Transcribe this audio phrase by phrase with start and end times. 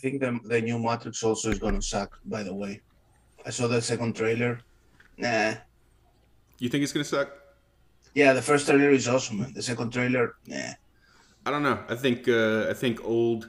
[0.00, 2.18] think the the new Matrix also is gonna suck.
[2.24, 2.80] By the way,
[3.46, 4.60] I saw the second trailer.
[5.16, 5.54] Nah.
[6.58, 7.28] You think it's gonna suck?
[8.14, 9.52] Yeah, the first trailer is awesome, man.
[9.54, 10.72] The second trailer, nah.
[11.46, 11.78] I don't know.
[11.88, 13.48] I think uh, I think old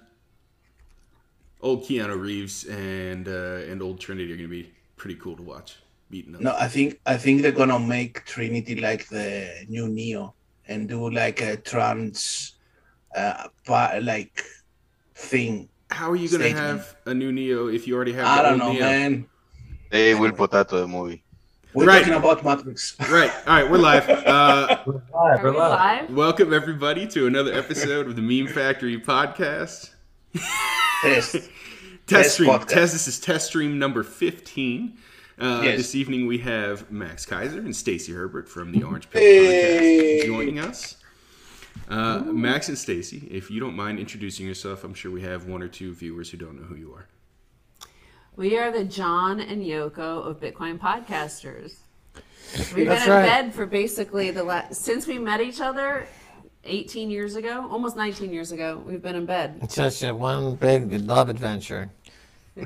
[1.61, 5.77] old Keanu Reeves and uh, and old Trinity are gonna be pretty cool to watch.
[6.09, 6.41] Beating up.
[6.41, 10.33] No, I think I think they're gonna make Trinity like the new Neo
[10.67, 12.55] and do like a trans,
[13.16, 13.47] uh,
[14.02, 14.44] like
[15.16, 15.70] thing.
[15.91, 18.62] How are you gonna have a new Neo if you already have I the don't
[18.62, 18.81] old know, Neo?
[18.81, 19.26] man.
[19.91, 21.23] They will put that to the movie.
[21.73, 22.00] We're Right.
[22.05, 22.95] talking about Matrix.
[23.09, 23.31] Right.
[23.48, 23.70] All right.
[23.70, 24.09] We're live.
[24.09, 25.44] Uh, We're live.
[25.44, 26.08] We're live.
[26.08, 26.09] live?
[26.16, 29.91] welcome everybody to another episode of the Meme Factory podcast.
[31.04, 31.34] Test.
[31.34, 31.50] Test
[32.08, 32.50] Test stream.
[32.50, 32.67] podcast.
[32.67, 32.94] Test.
[32.94, 34.98] This is test stream number fifteen.
[35.39, 35.78] Uh, Yes.
[35.78, 40.22] This evening we have Max Keiser and Stacy Herbert from the Orange Pill Hey.
[40.23, 40.95] podcast joining us.
[41.88, 45.61] Uh, Max and Stacy, if you don't mind introducing yourself, I'm sure we have one
[45.61, 47.08] or two viewers who don't know who you are.
[48.36, 51.75] We are the John and Yoko of Bitcoin podcasters.
[52.75, 53.25] We've That's been in right.
[53.25, 56.08] bed for basically the last since we met each other
[56.64, 58.81] 18 years ago, almost 19 years ago.
[58.86, 59.59] We've been in bed.
[59.61, 61.92] It's just a one big love adventure.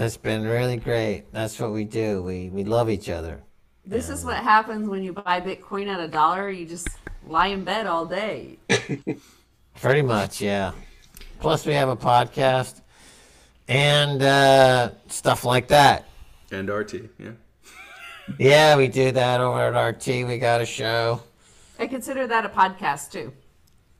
[0.00, 1.30] It's been really great.
[1.30, 2.22] That's what we do.
[2.22, 3.42] We we love each other.
[3.84, 6.50] This is what happens when you buy Bitcoin at a dollar.
[6.50, 6.88] You just
[7.26, 8.58] lie in bed all day.
[9.80, 10.72] Pretty much, yeah.
[11.40, 12.82] Plus, we have a podcast
[13.68, 16.06] and uh, stuff like that.
[16.50, 17.30] And RT, yeah.
[18.38, 20.06] Yeah, we do that over at RT.
[20.28, 21.20] We got a show.
[21.80, 23.32] I consider that a podcast too.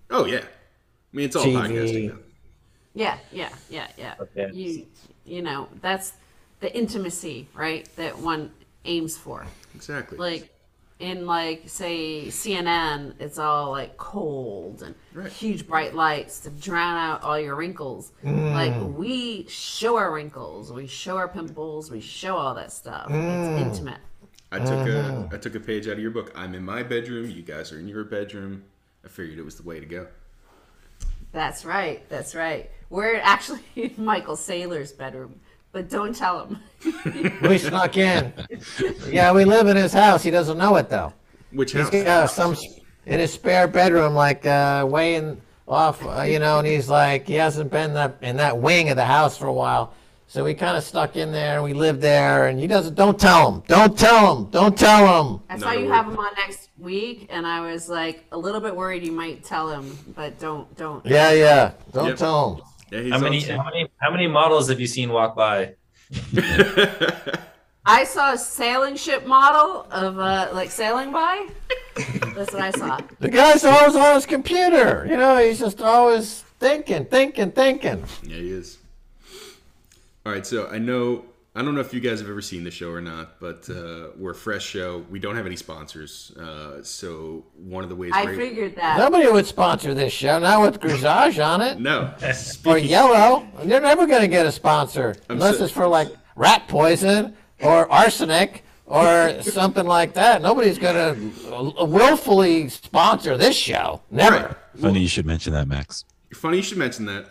[0.09, 0.39] Oh yeah.
[0.39, 1.57] I mean, it's all TV.
[1.57, 2.09] podcasting.
[2.11, 2.19] Now.
[2.95, 4.15] Yeah, yeah, yeah, yeah.
[4.21, 4.51] Okay.
[4.53, 4.87] You
[5.25, 6.13] you know, that's
[6.61, 7.89] the intimacy, right?
[7.97, 8.53] That one
[8.85, 9.47] aims for.
[9.75, 10.19] Exactly.
[10.19, 10.55] like
[10.99, 15.33] in like say CNN, it's all like cold and Right.
[15.33, 18.13] huge bright lights to drown out all your wrinkles.
[18.23, 18.53] Mm.
[18.53, 23.07] Like we show our wrinkles, we show our pimples, we show all that stuff.
[23.07, 23.61] It's mm.
[23.61, 24.01] intimate.
[24.53, 25.35] I took a mm-hmm.
[25.35, 26.33] I took a page out of your book.
[26.35, 27.31] I'm in my bedroom.
[27.31, 28.65] You guys are in your bedroom.
[29.05, 30.09] I figured it was the way to go.
[31.33, 32.07] That's right.
[32.09, 32.71] That's right.
[32.91, 35.41] We're actually in Michael Saylor's bedroom,
[35.73, 36.59] but don't tell him.
[37.43, 38.33] We snuck in.
[39.09, 40.23] Yeah, we live in his house.
[40.23, 41.13] He doesn't know it though.
[41.53, 41.91] Which He's house?
[42.05, 42.57] got some
[43.07, 47.27] in his spare bedroom, like uh, way in, off, uh, you know, and he's like,
[47.27, 49.93] he hasn't been that, in that wing of the house for a while.
[50.27, 53.19] So we kind of stuck in there and we lived there and he doesn't, don't
[53.19, 55.41] tell him, don't tell him, don't tell him.
[55.51, 55.95] I Not saw a you word.
[55.95, 59.43] have him on next week, and I was like a little bit worried you might
[59.45, 61.05] tell him, but don't don't.
[61.05, 62.17] Yeah, yeah, don't Yep.
[62.19, 62.63] tell him.
[62.91, 65.75] Yeah, he's How many, how many how many models have you seen walk by?
[67.87, 71.47] I saw a sailing ship model of uh, like sailing by.
[72.35, 73.01] That's what I saw.
[73.19, 75.07] The guy's always on his computer.
[75.09, 78.05] You know, he's just always thinking, thinking, thinking.
[78.23, 78.79] yeah, he is.
[80.27, 81.25] All right, so I know
[81.55, 84.11] I don't know if you guys have ever seen the show or not, but uh,
[84.17, 85.05] we're a fresh show.
[85.11, 88.99] We don't have any sponsors, uh, so one of the ways I we're- figured that.
[88.99, 91.81] Nobody would sponsor this show, not with Grisage on it.
[91.81, 92.15] no.
[92.23, 93.49] Or Speaking, yellow.
[93.65, 97.91] They're never going to get a sponsor unless so- it's for like rat poison or
[97.91, 100.43] arsenic or something like that.
[100.43, 104.03] Nobody's going to willfully sponsor this show.
[104.11, 104.37] Never.
[104.37, 104.57] Right.
[104.81, 106.05] Funny you should mention that, Max.
[106.33, 107.27] Funny you should mention that.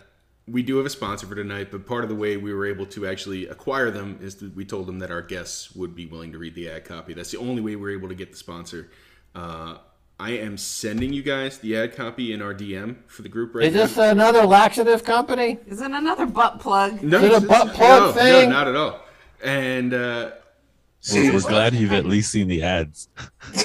[0.49, 2.85] We do have a sponsor for tonight, but part of the way we were able
[2.87, 6.31] to actually acquire them is that we told them that our guests would be willing
[6.31, 7.13] to read the ad copy.
[7.13, 8.89] That's the only way we were able to get the sponsor.
[9.35, 9.77] Uh,
[10.19, 13.65] I am sending you guys the ad copy in our DM for the group right
[13.67, 13.81] Is now.
[13.81, 15.59] this another laxative company?
[15.67, 17.01] Isn't another butt plug?
[17.01, 18.49] No, Is it a butt plug no, thing?
[18.49, 18.99] No, not at all.
[19.41, 20.31] And uh,
[21.13, 23.07] We're, we're glad you've at least seen the ads.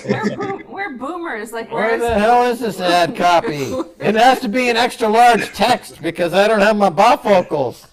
[0.09, 1.53] We're, boom, we're boomers.
[1.53, 3.73] Like Where where's the hell is this ad copy?
[3.99, 7.87] It has to be an extra large text because I don't have my bifocals.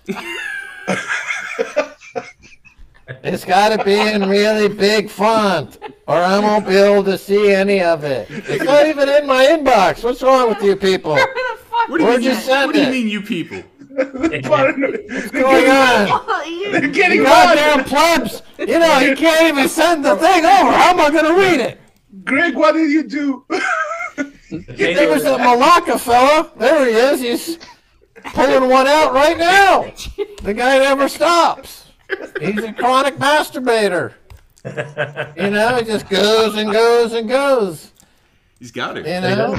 [3.24, 5.78] It's got to be in really big font,
[6.08, 8.28] or I won't be able to see any of it.
[8.29, 10.03] It's not even in my inbox.
[10.03, 11.14] What's wrong with you people?
[11.14, 11.90] where the fuck?
[11.90, 12.29] what do you Where'd mean?
[12.29, 13.64] you send what do you mean, you people?
[13.93, 16.26] What's going on?
[16.72, 17.88] They're You getting goddamn mad.
[17.88, 18.41] plebs!
[18.59, 20.72] You know, you can't even send the thing over.
[20.72, 21.79] How am I going to read it?
[22.23, 23.46] Greg, what did you do?
[24.78, 26.52] There was a Malacca fella.
[26.58, 27.22] There he is.
[27.22, 27.59] He's
[28.34, 29.91] pulling one out right now.
[30.44, 31.85] The guy never stops.
[32.40, 34.14] He's a chronic masturbator.
[34.66, 37.91] You know, he just goes and goes and goes.
[38.61, 39.08] He's got it.
[39.08, 39.55] You know,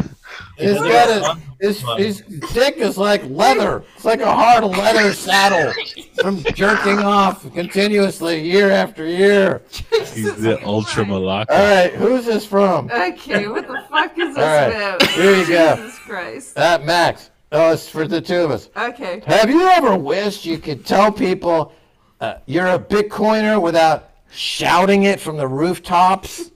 [0.56, 1.42] he's got it.
[1.60, 2.20] his his
[2.52, 3.82] dick is like leather.
[3.96, 5.72] It's like a hard leather saddle
[6.20, 9.62] from jerking off continuously year after year.
[9.90, 11.52] He's the ultra All malacca.
[11.52, 12.92] right, who's this from?
[12.92, 15.02] Okay, what the fuck is this All right, about?
[15.02, 15.74] here you go.
[15.76, 16.56] Jesus Christ.
[16.56, 18.70] Uh, Max, Oh, it's for the two of us.
[18.76, 19.20] Okay.
[19.26, 21.72] Have you ever wished you could tell people
[22.20, 26.52] uh, you're a Bitcoiner without shouting it from the rooftops?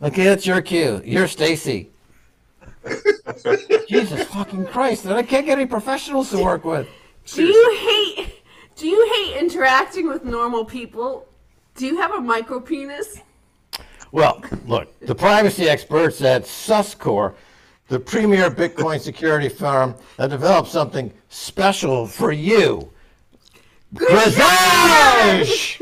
[0.00, 1.02] Okay, that's your cue.
[1.04, 1.90] You're Stacy.
[3.88, 5.06] Jesus fucking Christ!
[5.06, 6.88] I can't get any professionals to work with.
[7.26, 8.42] Do you hate?
[8.76, 11.26] Do you hate interacting with normal people?
[11.74, 13.20] Do you have a micro penis?
[14.12, 17.34] Well, look, the privacy experts at Suscore,
[17.88, 22.90] the premier Bitcoin security firm, have developed something special for you.
[23.94, 25.80] Grisage!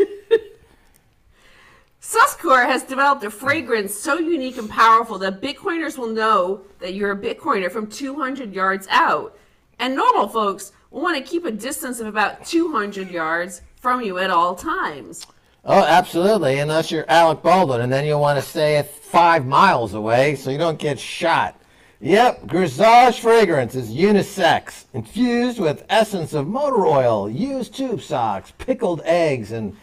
[2.07, 7.11] Suscore has developed a fragrance so unique and powerful that Bitcoiners will know that you're
[7.11, 9.37] a Bitcoiner from 200 yards out.
[9.81, 14.19] And normal folks will want to keep a distance of about 200 yards from you
[14.19, 15.27] at all times.
[15.65, 20.37] Oh, absolutely, unless you're Alec Baldwin, and then you'll want to stay five miles away
[20.37, 21.61] so you don't get shot.
[22.01, 29.03] Yep, Grisage fragrance is unisex, infused with essence of motor oil, used tube socks, pickled
[29.05, 29.77] eggs, and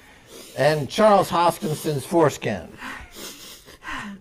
[0.57, 2.67] and Charles Hoskinson's foreskin.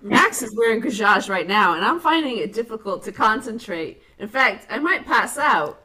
[0.03, 4.03] Max is wearing Gajage right now, and I'm finding it difficult to concentrate.
[4.19, 5.83] In fact, I might pass out.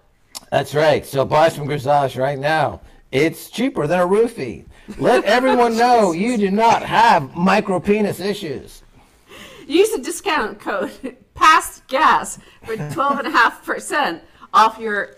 [0.51, 1.05] That's right.
[1.05, 2.81] So buy some Grisage right now.
[3.11, 4.65] It's cheaper than a roofie.
[4.97, 8.83] Let everyone know you do not have micro penis issues.
[9.67, 14.21] Use the discount code past gas for 12.5%
[14.53, 15.17] off your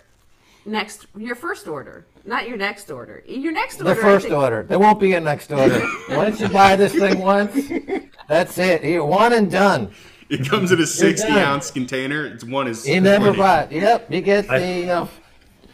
[0.65, 4.63] next your first order not your next order your next order The first think- order.
[4.63, 5.81] There won't be a next order.
[6.09, 7.69] Once you buy this thing once,
[8.27, 8.83] that's it.
[8.83, 9.91] You one and done.
[10.29, 12.25] It comes in a 60 ounce container.
[12.27, 12.87] It's one is.
[12.87, 13.37] You never 20.
[13.39, 13.71] buy it.
[13.71, 15.07] Yep, you get the uh,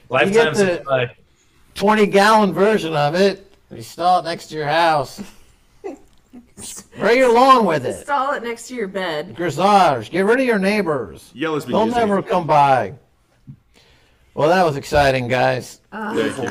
[0.10, 1.16] Lifetime the- supply.
[1.74, 3.52] 20 gallon version of it.
[3.70, 5.22] You install it next to your house.
[6.58, 7.98] Spray your lawn with it.
[7.98, 10.10] install it next to your bed Grisage.
[10.10, 11.32] Get rid of your neighbors.
[11.34, 12.94] Yell has been They'll never come by.
[14.36, 15.80] Well, that was exciting, guys.
[15.92, 16.50] Thank you.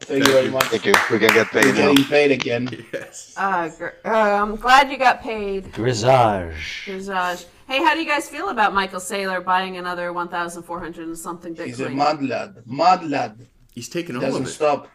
[0.00, 0.64] Thank you very much.
[0.64, 0.94] Thank you.
[1.10, 1.92] We can get We're paid now.
[1.92, 2.84] getting paid again.
[2.92, 3.34] Yes.
[3.36, 6.54] uh, gr- uh, i'm glad you got paid Grisage.
[6.86, 7.44] Grisage.
[7.66, 11.66] hey how do you guys feel about michael saylor buying another 1400 and something big?
[11.66, 12.62] He's a bitcoin mad lad.
[12.66, 13.46] Mad lad.
[13.72, 14.52] He's taking all Doesn't of it.
[14.52, 14.88] stop.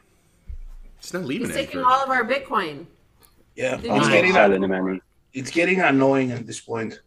[0.99, 2.85] He's not leaving he's any taking for all of our bitcoin
[3.55, 3.75] Yeah.
[3.75, 5.01] It's you- getting, Selling money.
[5.33, 6.99] it's getting annoying at this point.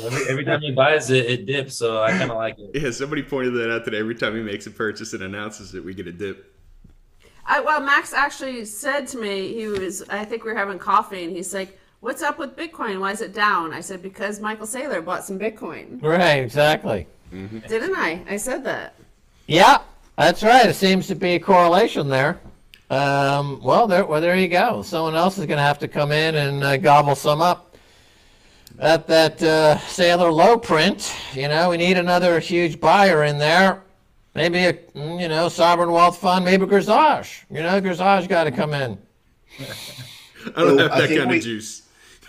[0.00, 1.74] Every, every time he buys it, it dips.
[1.76, 2.80] So I kind of like it.
[2.80, 3.98] Yeah, somebody pointed that out today.
[3.98, 6.52] Every time he makes a purchase and announces it, we get a dip.
[7.44, 11.24] I, well, Max actually said to me, he was, I think we were having coffee,
[11.24, 12.98] and he's like, What's up with Bitcoin?
[12.98, 13.72] Why is it down?
[13.72, 16.02] I said, Because Michael Saylor bought some Bitcoin.
[16.02, 17.06] Right, exactly.
[17.30, 18.22] Didn't I?
[18.28, 18.94] I said that.
[19.46, 19.78] Yeah,
[20.16, 20.66] that's right.
[20.66, 22.40] It seems to be a correlation there.
[22.90, 24.82] Um, well, there, well, there you go.
[24.82, 27.71] Someone else is going to have to come in and uh, gobble some up.
[28.78, 33.82] At that uh, Saylor Low print, you know, we need another huge buyer in there.
[34.34, 37.44] Maybe a, mm, you know, sovereign wealth fund, maybe Grisage.
[37.50, 38.98] You know, Grisage got to come in.
[39.60, 39.64] I
[40.62, 41.82] don't Well, have that think kind we- of juice.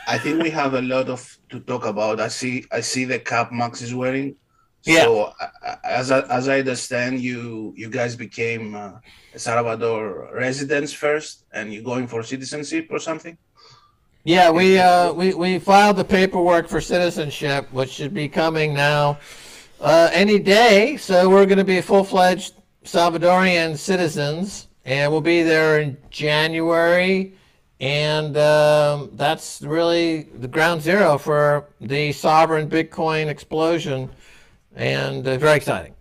[0.06, 2.20] I think we have a lot of to talk about.
[2.20, 2.66] I see.
[2.72, 4.36] I see the cap Max is wearing.
[4.84, 5.04] Yeah.
[5.06, 8.92] So I- I- as I, as I understand, you you guys became uh,
[9.38, 13.38] Salvador residents first, and you're going for citizenship or something.
[14.26, 19.18] Yeah, we, uh, we, we filed the paperwork for citizenship, which should be coming now
[19.82, 20.96] uh, any day.
[20.96, 22.54] So we're going to be full-fledged
[22.86, 27.34] Salvadorian citizens, and we'll be there in January.
[27.82, 34.10] And um, that's really the ground zero for the sovereign Bitcoin explosion,
[34.74, 35.94] and uh, very exciting.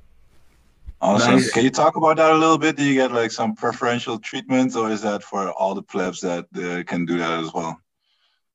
[1.01, 1.33] Awesome.
[1.33, 1.51] Nice.
[1.51, 2.77] Can you talk about that a little bit?
[2.77, 6.47] Do you get like some preferential treatments, or is that for all the plebs that
[6.55, 7.77] uh, can do that as well?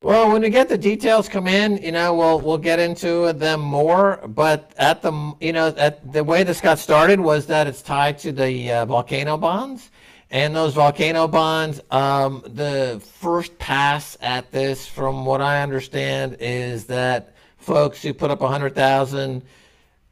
[0.04, 3.62] Well, when we get the details come in, you know, we'll we'll get into them
[3.62, 4.22] more.
[4.27, 8.20] But at the you know at the way this got started was that it's tied
[8.20, 9.89] to the uh, volcano bonds,
[10.30, 11.82] and those volcano bonds.
[11.89, 18.30] Um, the first pass at this, from what I understand, is that folks who put
[18.30, 19.42] up a hundred thousand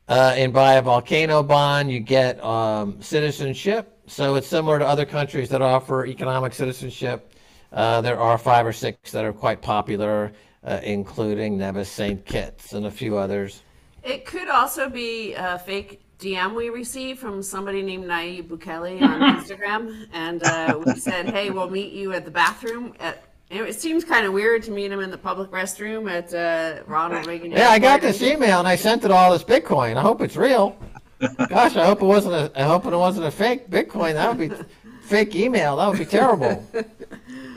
[0.07, 3.99] uh, and buy a volcano bond, you get um, citizenship.
[4.07, 7.34] So it's similar to other countries that offer economic citizenship.
[7.71, 10.31] Uh, there are five or six that are quite popular,
[10.63, 12.25] uh, including Nevis St.
[12.25, 13.61] Kitts and a few others.
[14.03, 19.21] It could also be a fake DM we received from somebody named Nayib Bukele on
[19.37, 24.03] Instagram, and uh, we said, "Hey, we'll meet you at the bathroom." At, it seems
[24.03, 27.51] kind of weird to meet him in the public restroom at uh, Ronald Reagan.
[27.51, 29.97] Yeah, I got this email and I sent it all this Bitcoin.
[29.97, 30.75] I hope it's real.
[31.49, 32.51] Gosh, I hope it wasn't a.
[32.59, 34.13] I hope it wasn't a fake Bitcoin.
[34.13, 34.55] That would be
[35.03, 35.77] fake email.
[35.77, 36.65] That would be terrible.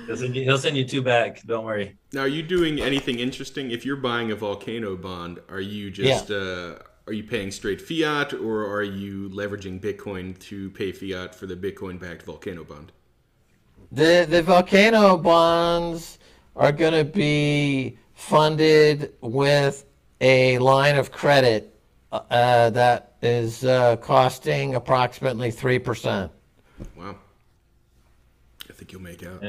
[0.08, 1.42] He'll send you, he'll send you two back.
[1.44, 1.98] Don't worry.
[2.14, 3.72] Now, are you doing anything interesting?
[3.72, 8.32] If you're buying a volcano bond, are you just uh, are you paying straight fiat
[8.32, 12.90] or are you leveraging Bitcoin to pay fiat for the Bitcoin-backed volcano bond?
[13.92, 16.18] The the volcano bonds
[16.56, 19.84] are going to be funded with
[20.22, 21.78] a line of credit
[22.12, 26.32] uh, that is uh, costing approximately three percent.
[26.96, 27.16] Wow.
[28.70, 29.44] I think you'll make out.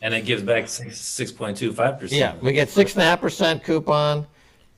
[0.00, 2.18] And it gives back six point two five percent.
[2.20, 4.26] Yeah, we get six and a half percent coupon.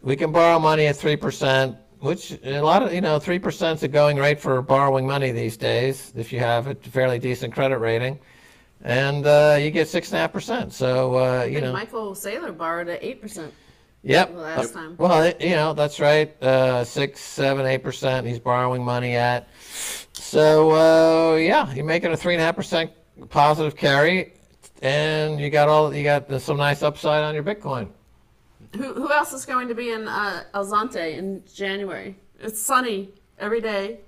[0.02, 3.78] We can borrow money at three percent, which a lot of you know three percent
[3.78, 7.52] is a going rate for borrowing money these days if you have a fairly decent
[7.52, 8.18] credit rating,
[8.82, 10.72] and uh, you get six and a half percent.
[10.72, 13.52] So uh, you And know, Michael Saylor borrowed at eight percent
[14.02, 14.34] yep.
[14.34, 14.94] last time.
[14.96, 16.34] Well, it- you know that's right.
[16.42, 18.26] Uh, six, seven, eight percent.
[18.26, 19.48] He's borrowing money at.
[20.14, 22.90] So uh, yeah, you're making a three and a half percent
[23.28, 24.32] positive carry,
[24.82, 27.88] and you got all you got some nice upside on your Bitcoin.
[28.76, 32.16] Who, who else is going to be in uh, El Zonte in January?
[32.38, 34.00] It's sunny every day,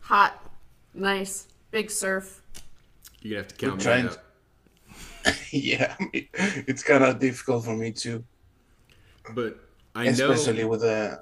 [0.00, 0.50] hot,
[0.92, 2.42] nice, big surf.
[3.20, 4.18] You're gonna have to count me trying out.
[5.50, 8.24] yeah, it's kind of difficult for me too,
[9.34, 9.58] But
[9.94, 11.20] I know especially with the.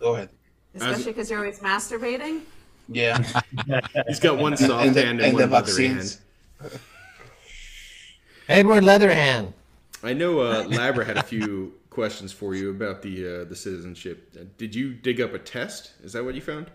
[0.00, 0.30] Go ahead.
[0.74, 2.42] Especially because you're always masturbating.
[2.88, 3.18] Yeah,
[4.06, 6.18] he's got one soft and hand and, and the one leathery hand.
[8.46, 8.58] Vaccines.
[8.60, 9.52] Edward Leatherhand.
[10.02, 14.36] I know uh, Labra had a few questions for you about the uh, the citizenship.
[14.56, 15.92] Did you dig up a test?
[16.04, 16.70] Is that what you found?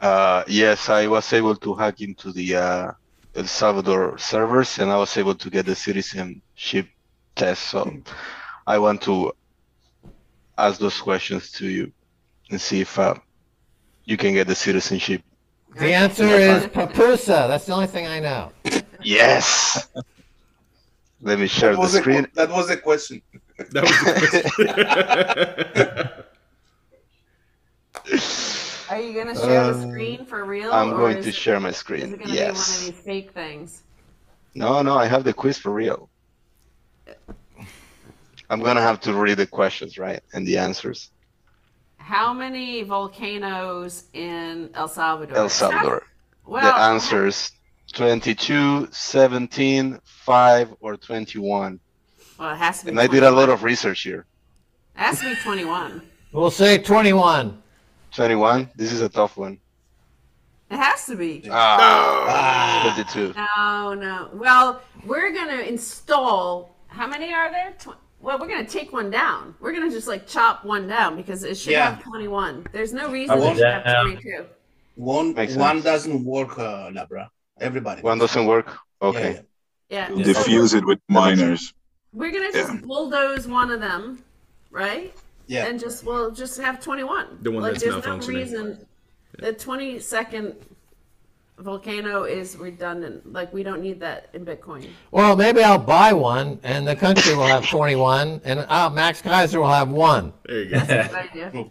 [0.00, 2.92] Uh, yes, I was able to hack into the uh,
[3.34, 6.88] El Salvador servers, and I was able to get the citizenship
[7.34, 7.62] test.
[7.64, 8.02] So
[8.66, 9.32] I want to
[10.56, 11.92] ask those questions to you
[12.50, 13.14] and see if uh,
[14.04, 15.22] you can get the citizenship.
[15.78, 17.48] The answer is pupusa.
[17.48, 18.52] That's the only thing I know.
[19.02, 19.88] Yes.
[21.22, 22.26] Let me share That the was, the, screen.
[22.34, 23.22] that was the question.
[23.70, 24.12] That was the
[28.04, 28.88] question.
[28.90, 30.72] Are you going to share the Um, screen for real?
[30.72, 32.02] I'm going is to it- share my screen.
[32.02, 32.20] Is screen.
[32.20, 33.82] it going to be one of these fake things?
[34.54, 36.08] No, no, I have the quiz for real.
[38.48, 40.20] I'm gonna have to read the questions, right?
[40.32, 41.10] And the answers.
[41.96, 45.36] How many volcanoes in El Salvador?
[45.36, 46.04] El Salvador.
[46.46, 47.50] Well, the answers
[47.92, 51.80] 22, 17, 5, or 21.
[52.38, 52.90] Well, it has to be.
[52.90, 54.26] And I did a lot of research here.
[54.96, 56.02] It has to be 21.
[56.32, 57.62] We'll say 21.
[58.12, 59.58] 21, this is a tough one.
[60.70, 61.48] It has to be.
[61.50, 63.34] Ah, 22.
[63.36, 64.30] No, no.
[64.34, 66.74] Well, we're gonna install.
[66.88, 67.72] How many are there?
[67.78, 69.54] Tw- well, we're gonna take one down.
[69.60, 71.94] We're gonna just like chop one down because it should Yeah.
[71.94, 72.66] have 21.
[72.72, 74.46] There's no reason won't- it should have 22.
[74.96, 75.84] One Makes one sense.
[75.84, 77.28] doesn't work, uh, Labra.
[77.60, 78.02] Everybody.
[78.02, 78.76] One doesn't work?
[79.02, 79.40] Okay.
[79.88, 80.08] yeah.
[80.14, 80.22] Yeah.
[80.24, 81.72] Diffuse it with miners.
[82.12, 82.80] We're gonna just Yeah.
[82.80, 84.22] bulldoze one of them,
[84.70, 85.14] right?
[85.46, 85.66] Yeah.
[85.66, 87.38] And just we'll just have 21.
[87.42, 88.28] The one like, that's there's no malfunctioning.
[88.34, 88.86] reason.
[89.38, 90.54] The 20 second
[91.58, 93.32] volcano is redundant.
[93.32, 94.88] Like we don't need that in Bitcoin.
[95.10, 99.56] Well, maybe I'll buy one, and the country will have 21, and uh, Max Keiser
[99.60, 100.32] will have one.
[100.46, 100.80] there you go.
[100.80, 101.64] Good idea.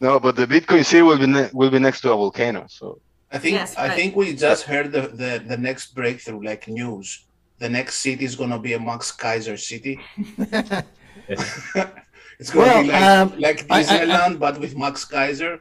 [0.00, 2.66] No, but the Bitcoin City will be ne- will be next to a volcano.
[2.68, 2.98] So
[3.32, 6.66] I think Yes, I but- think we just heard the, the, the next breakthrough, like
[6.68, 7.24] news.
[7.58, 10.00] The next city is gonna be a Max Keiser city.
[11.28, 15.60] it's gonna Well, be like, um, like I- I- Disneyland, but with Max Keiser.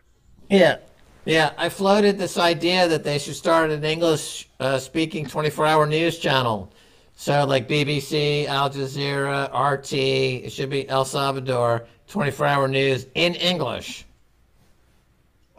[0.49, 0.77] Yeah.
[1.25, 5.85] Yeah, I floated this idea that they should start an English uh, speaking 24 hour
[5.85, 6.71] news channel.
[7.15, 13.35] So, like BBC, Al Jazeera, RT, it should be El Salvador, 24 hour news in
[13.35, 14.05] English.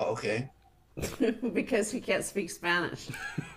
[0.01, 0.49] Okay.
[1.53, 3.09] because he can't speak Spanish.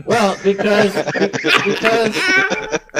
[0.05, 2.15] Well, because, because,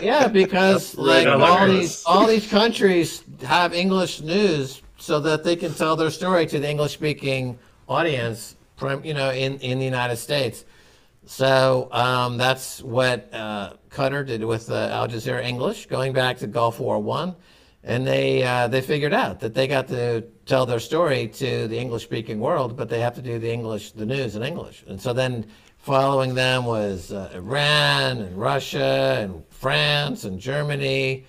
[0.02, 5.56] yeah, because like Right all these, all these countries have English news so that they
[5.56, 7.58] can tell their story to the English speaking
[7.88, 10.66] audience, from, you know, in, in the United States.
[11.26, 16.48] So um, that's what uh, Qatar did with uh, Al Jazeera English, going back to
[16.48, 17.36] Gulf War One,
[17.84, 21.78] and they uh, they figured out that they got to tell their story to the
[21.78, 24.84] English speaking world, but they have to do the English the news in English.
[24.88, 25.46] And so then
[25.78, 31.26] following them was uh, Iran and Russia and France and Germany.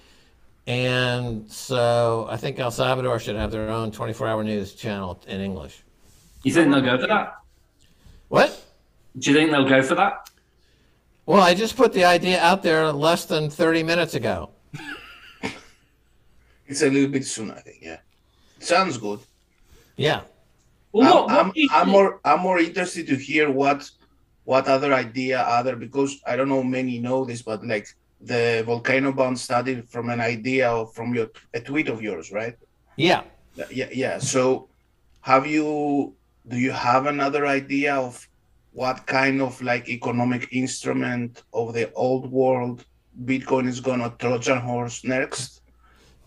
[0.66, 5.40] And so I think El Salvador should have their own 24 hour news channel in
[5.40, 5.83] English.
[6.42, 7.35] You think they'll go for that?
[8.28, 8.64] What?
[9.18, 10.28] Do you think they'll go for that?
[11.26, 14.50] Well, I just put the idea out there less than 30 minutes ago.
[16.66, 17.78] It's a little bit soon, I think.
[17.83, 17.99] Yeah.
[18.64, 19.21] Sounds good.
[19.97, 20.23] Yeah.
[20.92, 23.90] Well, I'm, what I'm, I'm more I'm more interested to hear what
[24.44, 27.88] what other idea other because I don't know many know this, but like
[28.21, 32.56] the volcano bond started from an idea of, from your a tweet of yours, right?
[32.97, 33.23] Yeah.
[33.71, 34.18] Yeah, yeah.
[34.18, 34.68] So
[35.21, 36.14] have you
[36.49, 38.26] do you have another idea of
[38.73, 42.85] what kind of like economic instrument of the old world
[43.25, 45.54] Bitcoin is gonna Trojan horse next?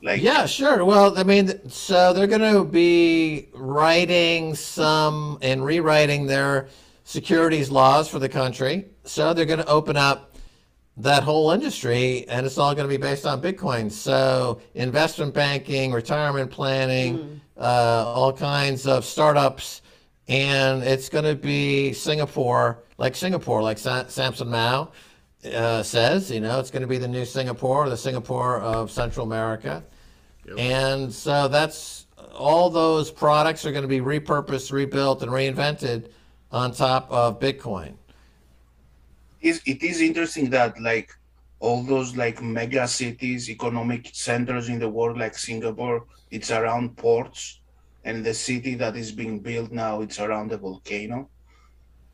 [0.07, 0.85] Like Yeah, sure.
[0.85, 6.69] Well, I mean, so they're going to be writing some and rewriting their
[7.03, 8.85] securities laws for the country.
[9.03, 10.37] So they're going to open up
[10.95, 13.91] that whole industry, and it's all going to be based on Bitcoin.
[13.91, 19.81] So investment banking, retirement planning, uh, all kinds of startups,
[20.29, 24.89] and it's going to be Singapore, like Singapore, like Sa- Samson Mow
[25.53, 26.31] uh, says.
[26.31, 29.83] You know, it's going to be the new Singapore, the Singapore of Central America.
[30.55, 36.09] And so that's all those products are going to be repurposed, rebuilt, and reinvented
[36.51, 37.97] on top of Bitcoin.
[39.41, 41.11] is it is interesting that like
[41.59, 47.61] all those like mega cities economic centers in the world like singapore it's around ports
[48.03, 51.29] and the city that is being built now it's around the volcano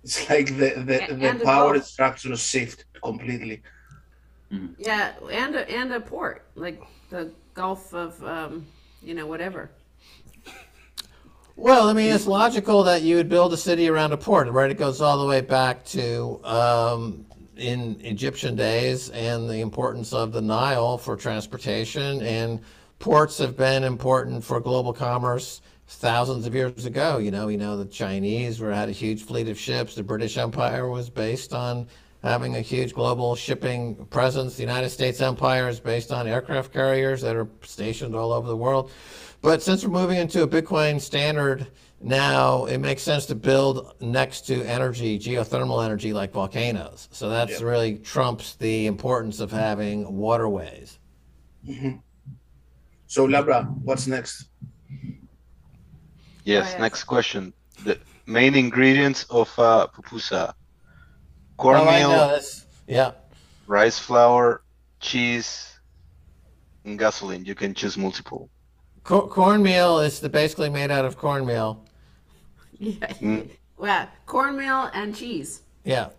[0.04, 1.86] it's like the the, A- the and power gulf.
[1.86, 3.62] structure shift completely
[4.78, 8.66] Yeah, and a, and a port like the Gulf of um,
[9.02, 9.70] you know whatever.
[11.56, 14.72] Well, I mean, it's logical that you would build a city around a port, right?
[14.72, 20.32] It goes all the way back to um, in Egyptian days and the importance of
[20.32, 22.24] the Nile for transportation.
[22.24, 22.60] And
[22.98, 27.20] ports have been important for global commerce thousands of years ago.
[27.20, 29.94] You know, we know the Chinese were had a huge fleet of ships.
[29.94, 31.88] The British Empire was based on
[32.24, 34.56] having a huge global shipping presence.
[34.56, 38.56] The United States Empire is based on aircraft carriers that are stationed all over the
[38.56, 38.92] world.
[39.42, 41.68] But since we're moving into a Bitcoin standard
[42.00, 47.10] now, it makes sense to build next to energy, geothermal energy like volcanoes.
[47.12, 47.68] So that's Yeah.
[47.68, 51.00] really trumps the importance of having waterways.
[53.08, 54.50] so labra what's next
[56.46, 56.80] Yes, yes.
[56.80, 57.54] next question.
[57.86, 60.63] The main ingredients of uh, pupusa: Oh, I
[61.64, 62.66] cornmeal, know this.
[62.88, 63.12] Yeah.
[63.68, 64.62] rice flour,
[65.00, 65.80] cheese,
[66.86, 67.46] and gasoline.
[67.46, 68.50] You can choose multiple.
[69.04, 71.84] Co- cornmeal is the, basically made out of cornmeal.
[72.80, 73.08] Yeah.
[73.22, 73.50] Mm.
[73.78, 75.62] Well, cornmeal and cheese.
[75.84, 76.10] Yeah,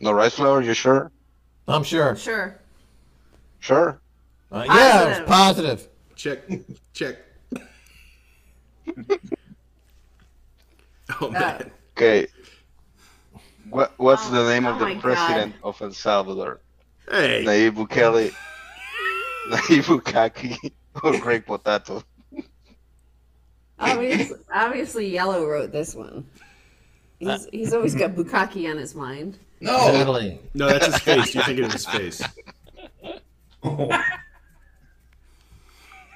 [0.00, 0.60] No rice flour.
[0.62, 1.10] You sure?
[1.66, 2.14] I'm sure.
[2.16, 2.60] Sure.
[3.60, 3.98] Sure.
[4.52, 5.26] Uh, yeah, it's Positive.
[5.26, 5.88] positive.
[6.14, 6.38] Check,
[6.92, 7.16] check.
[11.20, 12.26] oh Uh, man, Okay.
[13.74, 15.02] What What's Oh, the name of oh the my God.
[15.02, 16.60] president of El Salvador?
[17.10, 18.32] hey, Nayib Bukele,
[19.50, 20.70] Nayib Bukaki,
[21.02, 22.04] or Greg Potato?
[23.80, 26.24] Obviously, obviously, Yellow wrote this one.
[27.18, 27.38] He's, uh.
[27.50, 29.38] he's always got Bukaki on his mind.
[29.60, 30.38] no Totally.
[30.54, 31.34] no, that's his face.
[31.34, 32.22] You're thinking of his face.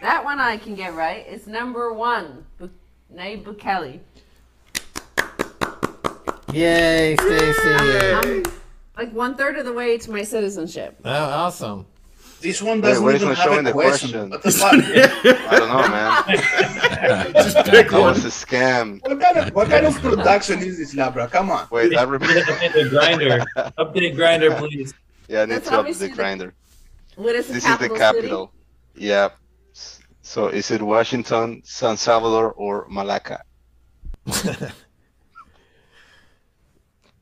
[0.01, 1.25] That one I can get right.
[1.29, 2.47] It's number one.
[2.59, 2.71] Bu-
[3.13, 3.99] Nayib Bukele.
[6.53, 7.69] Yay, Stacy.
[7.69, 8.43] I'm
[8.97, 10.99] like one third of the way to my citizenship.
[11.05, 11.87] Oh, awesome.
[12.41, 14.31] this one doesn't where is even it have showing a the question, question?
[14.31, 14.73] What, the fuck?
[15.53, 17.33] I don't know, man.
[17.35, 18.15] Just pick That one.
[18.15, 19.01] was a scam.
[19.03, 22.11] what kind of what kind of production is this labra come on Wait, I Please
[22.13, 22.41] remember.
[22.53, 23.45] Update the grinder.
[23.79, 24.95] Update grinder, please.
[25.29, 26.55] Yeah, I need That's to up obviously the the- grinder.
[27.17, 28.53] What is the This is the capital capital.
[28.95, 29.29] Yeah.
[30.23, 33.43] So is it Washington, San Salvador, or Malacca?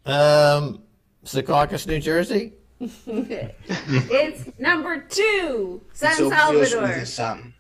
[0.07, 0.83] Um,
[1.25, 2.53] Secaucus, New Jersey.
[2.81, 5.81] it's number two.
[5.93, 7.53] San It's obvious with Salvador.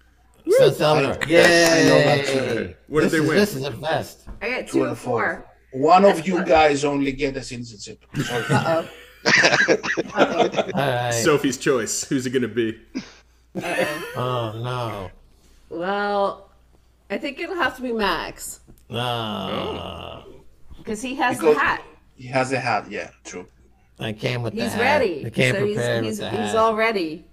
[0.44, 1.18] the San Salvador.
[1.26, 2.56] Yes, I know that Yay.
[2.68, 2.74] too.
[2.88, 3.36] What did they is, win?
[3.36, 4.28] This is a fest.
[4.42, 5.46] I got Two two and and four.
[5.72, 5.80] four.
[5.82, 8.44] one of you guys only get a citizenship Sorry.
[8.54, 8.84] All
[10.14, 11.10] right.
[11.12, 12.04] Sophie's choice.
[12.04, 12.78] Who's it gonna be?
[13.56, 15.10] oh, no.
[15.70, 16.50] Well,
[17.10, 20.24] I think it'll have to be Max No.
[20.76, 21.82] because he has Because- the hat.
[22.16, 23.46] He has a hat yeah true
[23.98, 24.80] I came with the He's hat.
[24.82, 25.24] ready.
[25.24, 26.56] I came so he's, prepared he's, with the he's hat.
[26.56, 27.24] all ready.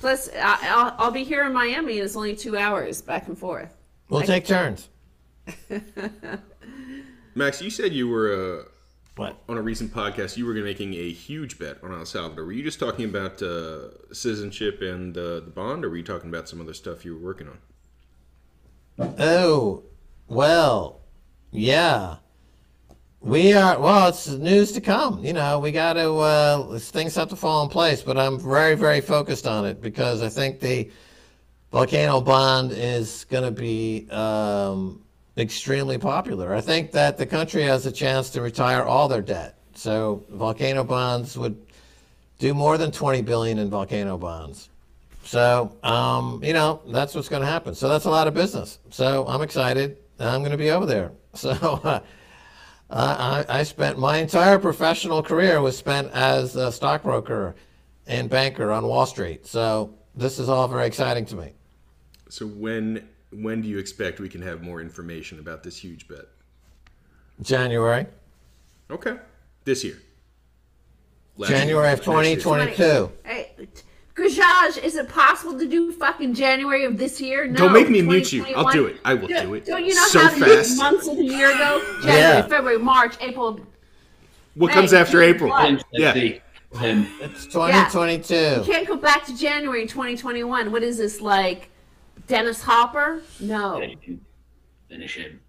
[0.00, 3.38] Plus, I, I'll, I'll be here in Miami, and it's only two hours back and
[3.38, 3.76] forth.
[4.08, 4.88] We'll take turns.
[7.34, 8.68] Max, you said you were uh,
[9.16, 9.36] What?
[9.48, 10.36] on a recent podcast.
[10.36, 12.44] You were making a huge bet on El Salvador.
[12.46, 16.28] Were you just talking about uh, citizenship and uh, the bond, or were you talking
[16.30, 19.14] about some other stuff you were working on?
[19.18, 19.84] Oh,
[20.26, 21.00] well,
[21.52, 22.16] yeah.
[23.22, 25.22] We are, well, it's news to come.
[25.22, 28.74] You know, we got to, uh, things have to fall in place, but I'm very,
[28.74, 30.90] very focused on it because I think the
[31.70, 35.02] volcano bond is going to be um,
[35.36, 36.54] extremely popular.
[36.54, 39.58] I think that the country has a chance to retire all their debt.
[39.74, 41.60] So volcano bonds would
[42.38, 44.70] do more than 20 billion in volcano bonds.
[45.24, 47.74] So, um, you know, that's what's going to happen.
[47.74, 48.78] So that's a lot of business.
[48.88, 49.98] So I'm excited.
[50.18, 51.12] I'm going to be over there.
[51.32, 51.50] So
[51.84, 52.00] uh,
[52.90, 57.54] I, I spent my entire professional career was spent as a stockbroker
[58.06, 59.46] and banker on Wall Street.
[59.46, 61.52] So this is all very exciting to me.
[62.28, 66.26] So when when do you expect we can have more information about this huge bet?
[67.42, 68.06] January,
[68.90, 69.16] Okay,
[69.64, 69.96] this year.
[71.36, 72.36] Last January year, of next year.
[72.36, 73.12] 2022.
[73.24, 73.68] Hey,
[74.20, 77.46] Gajaj, is it possible to do fucking January of this year?
[77.46, 78.44] No, Don't make me mute you.
[78.54, 78.96] I'll do it.
[79.04, 79.64] I will Don't- do it.
[79.66, 80.76] Don't you know so how many fast.
[80.78, 81.80] months of the year ago?
[82.02, 82.42] January, Yeah.
[82.46, 83.60] February, March, April.
[84.54, 85.48] What Hey, comes after June, April?
[85.50, 85.78] July.
[85.92, 86.12] Yeah.
[86.12, 87.06] Him.
[87.20, 88.62] It's You 2022.
[88.64, 90.70] can't go back to January 2021.
[90.70, 91.68] What is this like?
[92.28, 93.22] Dennis Hopper?
[93.40, 93.80] No.
[93.80, 94.20] Yeah, you can
[94.88, 95.40] finish him.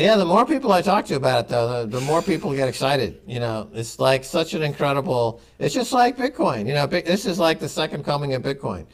[0.00, 2.68] Yeah, the more people I talk to about it, though, the, the more people get
[2.68, 3.20] excited.
[3.26, 5.42] You know, it's like such an incredible.
[5.58, 6.66] It's just like Bitcoin.
[6.66, 8.86] You know, this is like the second coming of Bitcoin.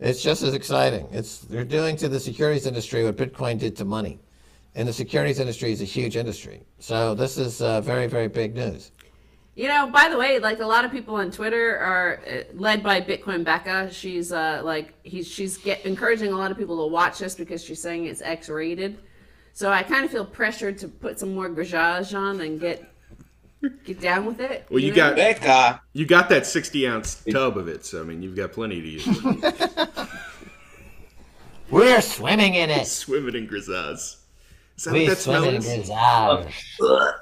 [0.00, 1.08] It's just as exciting.
[1.12, 4.20] It's they're doing to the securities industry what Bitcoin did to money,
[4.74, 6.62] and the securities industry is a huge industry.
[6.78, 8.92] So this is uh, very, very big news.
[9.54, 12.82] You know, by the way, like a lot of people on Twitter are uh, led
[12.82, 13.90] by Bitcoin Becca.
[13.92, 17.64] She's uh, like he's she's get, encouraging a lot of people to watch this because
[17.64, 18.98] she's saying it's X-rated.
[19.52, 22.84] So I kind of feel pressured to put some more grajage on and get
[23.84, 24.66] get down with it.
[24.70, 24.96] Well, you know?
[24.96, 28.52] got Becca, you got that sixty ounce tub of it, so I mean you've got
[28.52, 29.06] plenty to use.
[31.70, 32.86] We're swimming in it.
[32.86, 34.16] Swimming in grisaz.
[34.76, 36.46] Is that We what that swim in smells?
[36.80, 37.14] Grizage.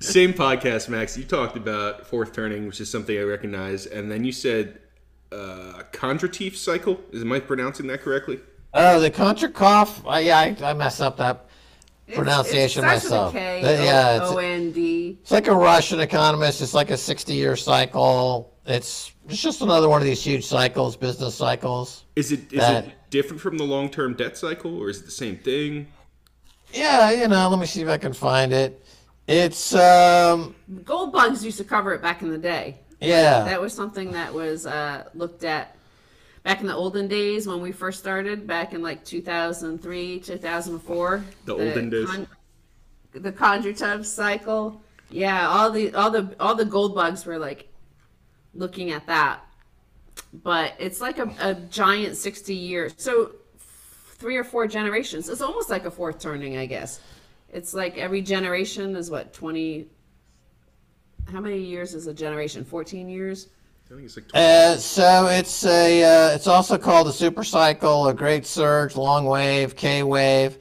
[0.00, 1.16] Same podcast, Max.
[1.16, 4.78] You talked about fourth turning, which is something I recognize, and then you said
[5.32, 7.00] uh, Kondratiev cycle.
[7.10, 8.38] Is am I pronouncing that correctly?
[8.74, 10.02] Oh, the Konchakov.
[10.10, 11.46] Uh, yeah, I, I messed up that
[12.06, 13.32] It's- pronunciation it starts with a myself.
[13.32, 15.18] K, Uh, yeah, it's- O N D.
[15.22, 16.60] It's like a Russian economist.
[16.60, 18.52] It's like a 60 year cycle.
[18.66, 22.04] It's, it's just another one of these huge cycles, business cycles.
[22.16, 25.04] Is it is That- it different from the long term debt cycle, or is it
[25.06, 25.88] the same thing?
[26.74, 28.84] Yeah, you know, let me see if I can find it.
[29.26, 30.54] It's, um,
[30.84, 32.80] Gold bugs used to cover it back in the day.
[33.00, 33.44] yeah.
[33.44, 35.74] That was something that was uh, looked at
[36.48, 41.24] back in the olden days when we first started, back in like 2003, 2004.
[41.44, 42.08] The olden days.
[43.12, 44.80] the Conjure tub cycle.
[45.10, 47.68] Yeah, all the all the all the gold bugs were like
[48.54, 49.40] looking at that.
[50.32, 52.94] But it's like a, a giant 60 years.
[52.96, 55.28] So three or four generations.
[55.28, 57.00] It's almost like a fourth turning, I guess.
[57.50, 59.86] It's like every generation is what 20
[61.30, 62.64] How many years is a generation?
[62.64, 63.48] 14 years?
[63.90, 68.08] I think it's like Uh, so it's a, uh, it's also called a super cycle,
[68.08, 70.58] a great surge, long wave, K wave,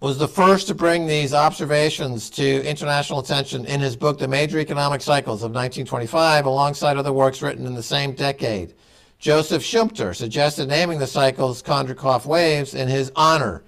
[0.00, 4.60] was the first to bring these observations to international attention in his book, The Major
[4.60, 8.74] Economic Cycles of 1925, alongside other works written in the same decade.
[9.18, 13.64] Joseph Schumpeter suggested naming the cycles Kondrakov waves in his honor.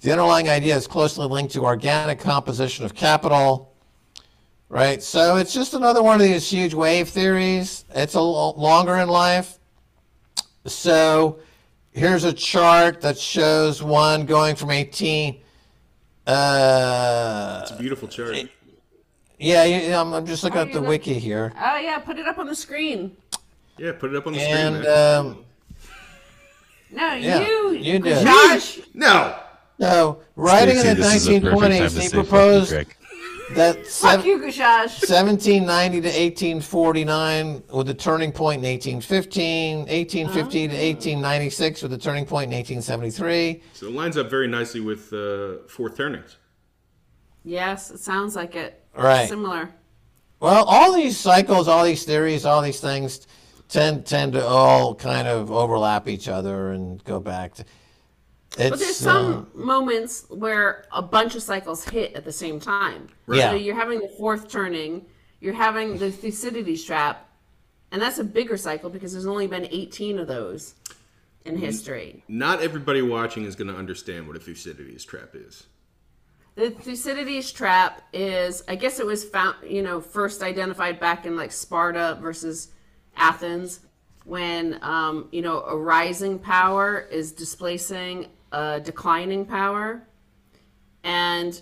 [0.00, 3.72] The underlying idea is closely linked to organic composition of capital,
[4.68, 5.00] right?
[5.00, 7.84] So it's just another one of these huge wave theories.
[7.94, 9.59] It's a longer in life.
[10.66, 11.38] So
[11.92, 15.40] here's a chart that shows one going from 18.
[16.26, 18.36] Uh, it's a beautiful chart.
[19.38, 21.52] yeah, yeah, I'm, I'm just looking Oh, at the look- wiki here.
[21.60, 23.16] Oh yeah, put it up on the screen.
[23.78, 24.92] Yeah, put it up on the And screen.
[24.92, 25.16] Man.
[25.18, 25.44] um,
[26.92, 28.22] No, Yeah, you, you do.
[28.22, 28.80] Josh.
[28.94, 29.36] no,
[29.78, 32.72] no, writing in Stacy, the this is a 1920s, he say fuck proposed
[33.54, 33.56] Greg.
[33.56, 35.08] that Fuck sev- you, Gashaj.
[35.08, 42.24] 1790 to 1849 with a turning point in 1815, 1850 to 1896 with a turning
[42.24, 43.62] point in 1873.
[43.72, 46.36] so it lines up very nicely with uh, fourth turnings.
[47.44, 48.84] Yes, it sounds like it.
[48.96, 49.28] Right.
[49.28, 49.70] Similar.
[50.40, 53.26] Well, all these cycles, all these theories, all these things
[53.68, 57.64] tend tend to all kind of overlap each other and go back to.
[58.58, 62.58] It's, But there's uh, some moments where a bunch of cycles hit at the same
[62.58, 63.08] time.
[63.28, 63.50] Yeah.
[63.50, 65.06] So you're having the fourth turning,
[65.40, 67.28] you're having the Thucydides trap,
[67.92, 70.74] and that's a bigger cycle because there's only been 18 of those
[71.44, 72.24] in history.
[72.28, 75.66] Not everybody watching is going to understand what a Thucydides trap is.
[76.56, 81.36] The Thucydides trap is, I guess it was found, you know, first identified back in
[81.36, 82.72] like Sparta versus
[83.16, 83.80] Athens,
[84.24, 90.02] when um, you know a rising power is displacing a declining power,
[91.04, 91.60] and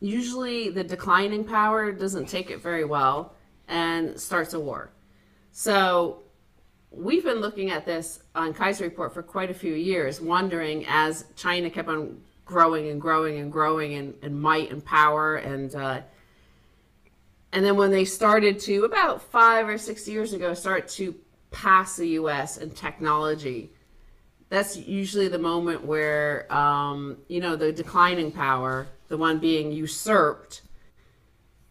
[0.00, 3.34] usually the declining power doesn't take it very well
[3.68, 4.90] and starts a war.
[5.52, 6.22] So
[6.90, 11.24] we've been looking at this on Keiser Report for quite a few years, wondering as
[11.36, 16.00] China kept on growing and growing and growing in, in might and power and uh,
[17.52, 21.14] and then when they started to about five or six years ago start to
[21.50, 22.58] pass the U.S.
[22.58, 23.72] in technology,
[24.50, 30.62] that's usually the moment where um, you know the declining power, the one being usurped,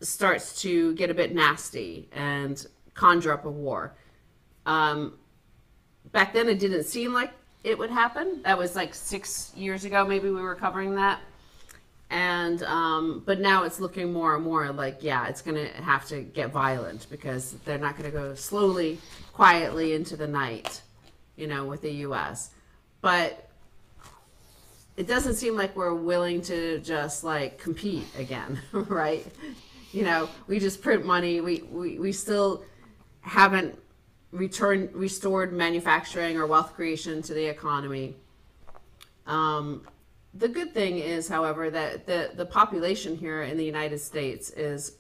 [0.02, 2.66] starts to get a bit nasty and
[2.96, 3.94] conjure up a war.
[4.66, 5.14] Um,
[6.12, 7.32] back then, it didn't seem like
[7.64, 8.42] it would happen.
[8.44, 10.06] That was like six years ago.
[10.06, 11.20] Maybe we were covering that
[12.10, 16.08] and um, but now it's looking more and more like yeah it's going to have
[16.08, 19.00] to get violent because they're not going to go slowly
[19.34, 20.82] quietly into the night
[21.36, 22.50] you know with the us
[23.02, 23.50] but
[24.98, 29.26] it doesn't seem like we're willing to just like compete again right?
[29.92, 31.42] You know we just print money.
[31.42, 32.64] We we, we still
[33.22, 33.78] haven't
[34.32, 38.16] returned restored manufacturing or wealth creation to the economy.
[39.26, 39.86] Um,
[40.34, 44.98] the good thing is, however, that the, the population here in the United States is,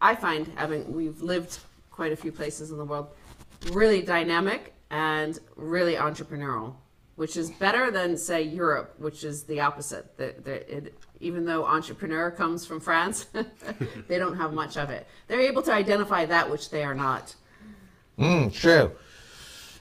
[0.00, 1.58] I find, having we've lived
[1.90, 3.08] quite a few places in the world,
[3.72, 6.74] really dynamic and really entrepreneurial,
[7.16, 10.06] which is better than, say, Europe, which is the opposite.
[10.18, 13.26] It, even though entrepreneur comes from France,
[14.08, 15.06] they don't have much of it.
[15.28, 17.34] They're able to identify that which they are not.
[18.18, 18.92] Mm, true.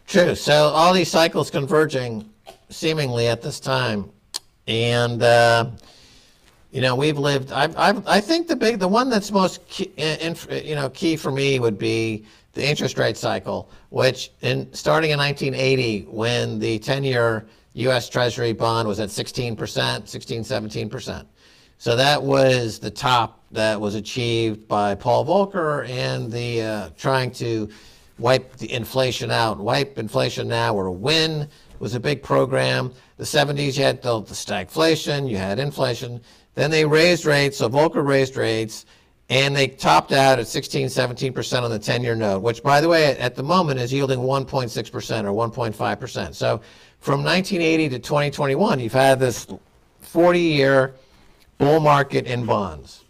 [0.05, 0.35] True.
[0.35, 2.29] So all these cycles converging
[2.69, 4.11] seemingly at this time.
[4.67, 5.71] And, uh,
[6.71, 9.91] you know, we've lived, I, I, I think the big, the one that's most, key,
[9.97, 12.25] you know, key for me would be
[12.59, 18.51] the interest rate cycle, which in starting in 1980, when the 10 year US Treasury
[18.51, 21.25] bond was at 16%, 16, 17%.
[21.77, 27.31] So that was the top that was achieved by Paul Volcker and the uh, trying
[27.31, 27.69] to
[28.17, 31.47] wipe the inflation out, wipe inflation now or win
[31.79, 32.91] was a big program.
[33.15, 36.19] The 70s, you had the, the stagflation, you had inflation.
[36.55, 38.85] Then they raised rates, so Volcker raised rates,
[39.29, 42.89] and they topped out at 16, 17% on the 10 year note, which, by the
[42.89, 46.35] way, at the moment is yielding 1.6% or 1.5%.
[46.35, 46.61] So
[46.99, 49.47] from 1980 to 2021, you've had this
[50.01, 50.95] 40 year
[51.59, 53.03] bull market in bonds.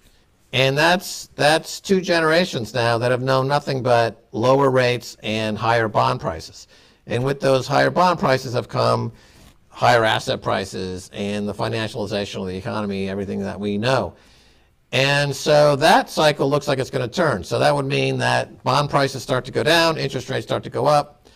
[0.51, 5.87] And that's that's two generations now that have known nothing but lower rates and higher
[5.87, 6.67] bond prices.
[7.05, 9.11] And with those higher bond prices have come
[9.69, 14.15] higher asset prices and the financialization of the economy, everything that we know.
[14.91, 17.43] And so that cycle looks like it's going to turn.
[17.43, 20.69] So that would mean that bond prices start to go down, interest rates start to
[20.69, 21.27] go up.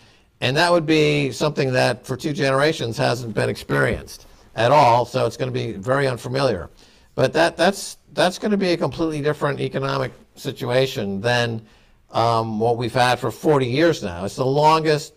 [0.41, 5.05] And that would be something that for two generations hasn't been experienced at all.
[5.05, 6.69] So it's going to be very unfamiliar.
[7.15, 11.65] But that, that's, that's going to be a completely different economic situation than
[12.11, 14.25] um, what we've had for 40 years now.
[14.25, 15.13] It's the longest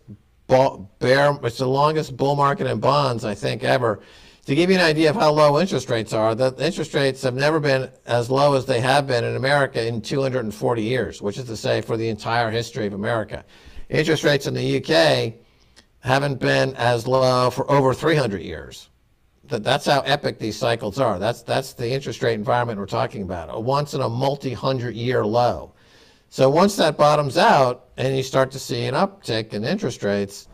[0.46, 4.00] bear, it's the longest bull market in bonds, I think, ever.
[4.46, 7.34] To give you an idea of how low interest rates are, the interest rates have
[7.34, 11.46] never been as low as they have been in America in 240 years, which is
[11.46, 13.44] to say for the entire history of America.
[13.88, 15.34] Interest rates in the UK
[15.98, 18.88] haven't been as low for over 300 years.
[19.48, 21.18] That, that's how epic these cycles are.
[21.18, 25.26] That's, that's the interest rate environment we're talking about, a once in a multi-hundred year
[25.26, 25.72] low.
[26.28, 30.46] So once that bottoms out and you start to see an uptick in interest rates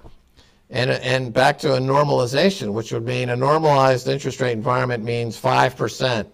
[0.73, 5.39] and, and back to a normalization, which would mean a normalized interest rate environment means
[5.39, 6.27] 5%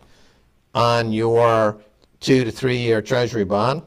[0.74, 1.80] on your
[2.20, 3.82] two to three year treasury bond,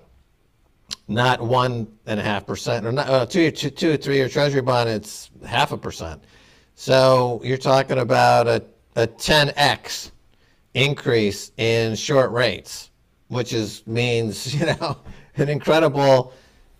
[1.08, 4.28] not one and a half percent or not, uh, two, two, two to three year
[4.28, 6.22] treasury bond, it's half a percent.
[6.76, 8.62] So you're talking about a,
[8.98, 10.12] a 10x
[10.74, 12.92] increase in short rates,
[13.30, 14.98] which is means, you know,
[15.38, 16.34] an incredible,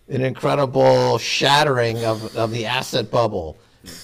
[0.10, 3.58] an incredible shattering of, of the asset bubble.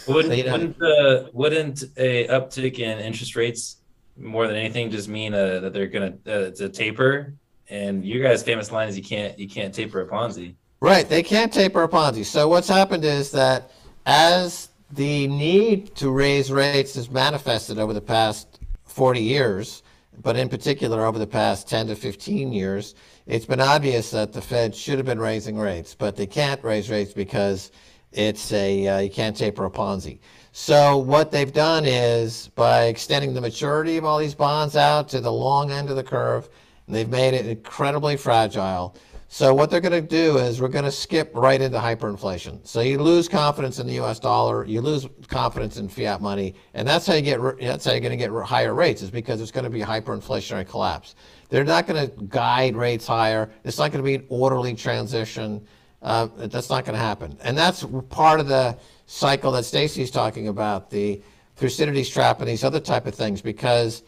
[0.08, 3.78] Wouldn't, You know- wouldn't, uh, wouldn't a uptick in interest rates
[4.18, 7.34] more than anything just mean uh, that they're gonna uh, to taper?
[7.70, 10.56] And your guys' famous line is you can't you can't taper a Ponzi.
[10.80, 12.24] Right, they can't taper a Ponzi.
[12.26, 13.72] So what's happened is that
[14.06, 19.84] as the need to raise rates has manifested over the past 40 years,
[20.22, 22.96] but in particular over the past 10 to 15 years,
[23.28, 26.90] it's been obvious that the Fed should have been raising rates, but they can't raise
[26.90, 27.72] rates because
[28.14, 30.20] it's a uh, you can't taper a Ponzi.
[30.54, 35.20] So what they've done is by extending the maturity of all these bonds out to
[35.20, 36.50] the long end of the curve,
[36.88, 38.96] they've made it incredibly fragile.
[39.30, 42.66] So what they're going to do is we're going to skip right into hyperinflation.
[42.66, 44.20] So you lose confidence in the U.S.
[44.20, 47.42] dollar, you lose confidence in fiat money, and that's how you get.
[47.60, 50.68] That's how you're going to get higher rates is because it's going to be hyperinflationary
[50.68, 51.16] collapse.
[51.50, 53.50] They're not going to guide rates higher.
[53.64, 55.66] It's not going to be an orderly transition.
[56.02, 60.48] Uh, that's not going to happen, and that's part of the cycle that Stacy's talking
[60.48, 61.22] about the
[61.56, 64.04] Thucydides trap and these other type of things because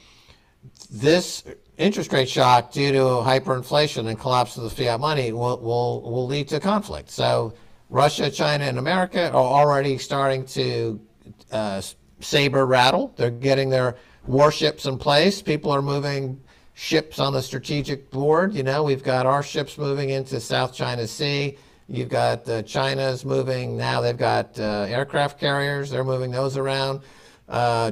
[0.92, 1.44] this
[1.78, 6.28] interest rate shock due to hyperinflation and collapse of the fiat money will, will, will
[6.28, 7.10] lead to conflict.
[7.10, 7.54] So
[7.90, 11.02] Russia, China, and America are already starting to
[11.52, 11.82] uh,
[12.20, 13.14] saber rattle.
[13.16, 13.96] They're getting their
[14.28, 15.42] warships in place.
[15.42, 16.40] People are moving
[16.80, 18.54] ships on the strategic board.
[18.54, 21.58] You know, we've got our ships moving into South China Sea.
[21.90, 24.00] You've got uh, China's moving now.
[24.00, 25.90] They've got uh, aircraft carriers.
[25.90, 27.02] They're moving those around.
[27.50, 27.92] Uh,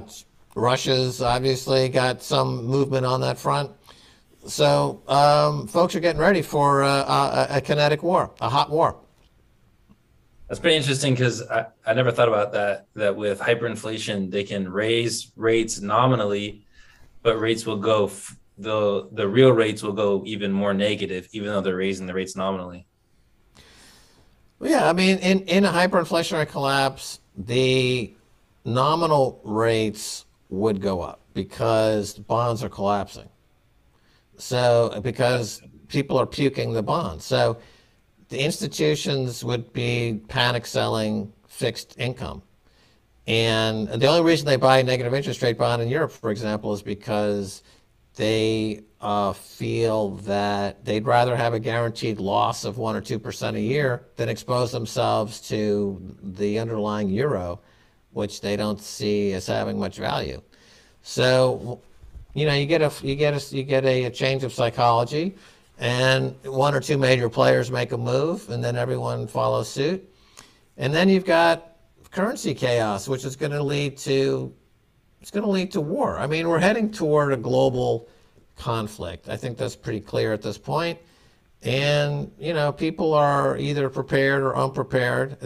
[0.55, 3.71] Russia's obviously got some movement on that front.
[4.47, 8.95] So um, folks are getting ready for uh, a, a kinetic war, a hot war.
[10.47, 12.87] That's pretty interesting because I, I never thought about that.
[12.93, 16.65] That with hyperinflation, they can raise rates nominally,
[17.21, 21.49] but rates will go f- the the real rates will go even more negative, even
[21.49, 22.87] though they're raising the rates nominally.
[24.59, 28.13] Well, yeah, I mean, in in a hyperinflationary collapse, the
[28.65, 33.29] nominal rates would go up because bonds are collapsing.
[34.37, 37.25] So because people are puking the bonds.
[37.25, 37.57] So
[38.29, 42.41] the institutions would be panic selling fixed income.
[43.25, 46.81] And the only reason they buy negative interest rate bond in Europe, for example, is
[46.81, 47.61] because
[48.17, 53.55] they uh, feel that they'd rather have a guaranteed loss of one or two percent
[53.55, 57.59] a year than expose themselves to the underlying euro,
[58.11, 60.41] which they don't see as having much value.
[61.03, 61.79] So,
[62.33, 65.35] you know, you get a you get a you get a, a change of psychology,
[65.77, 70.03] and one or two major players make a move, and then everyone follows suit,
[70.77, 71.77] and then you've got
[72.09, 74.51] currency chaos, which is going to lead to
[75.21, 76.17] it's going to lead to war.
[76.17, 78.07] I mean, we're heading toward a global
[78.55, 79.29] conflict.
[79.29, 80.99] I think that's pretty clear at this point.
[81.63, 85.41] And, you know, people are either prepared or unprepared.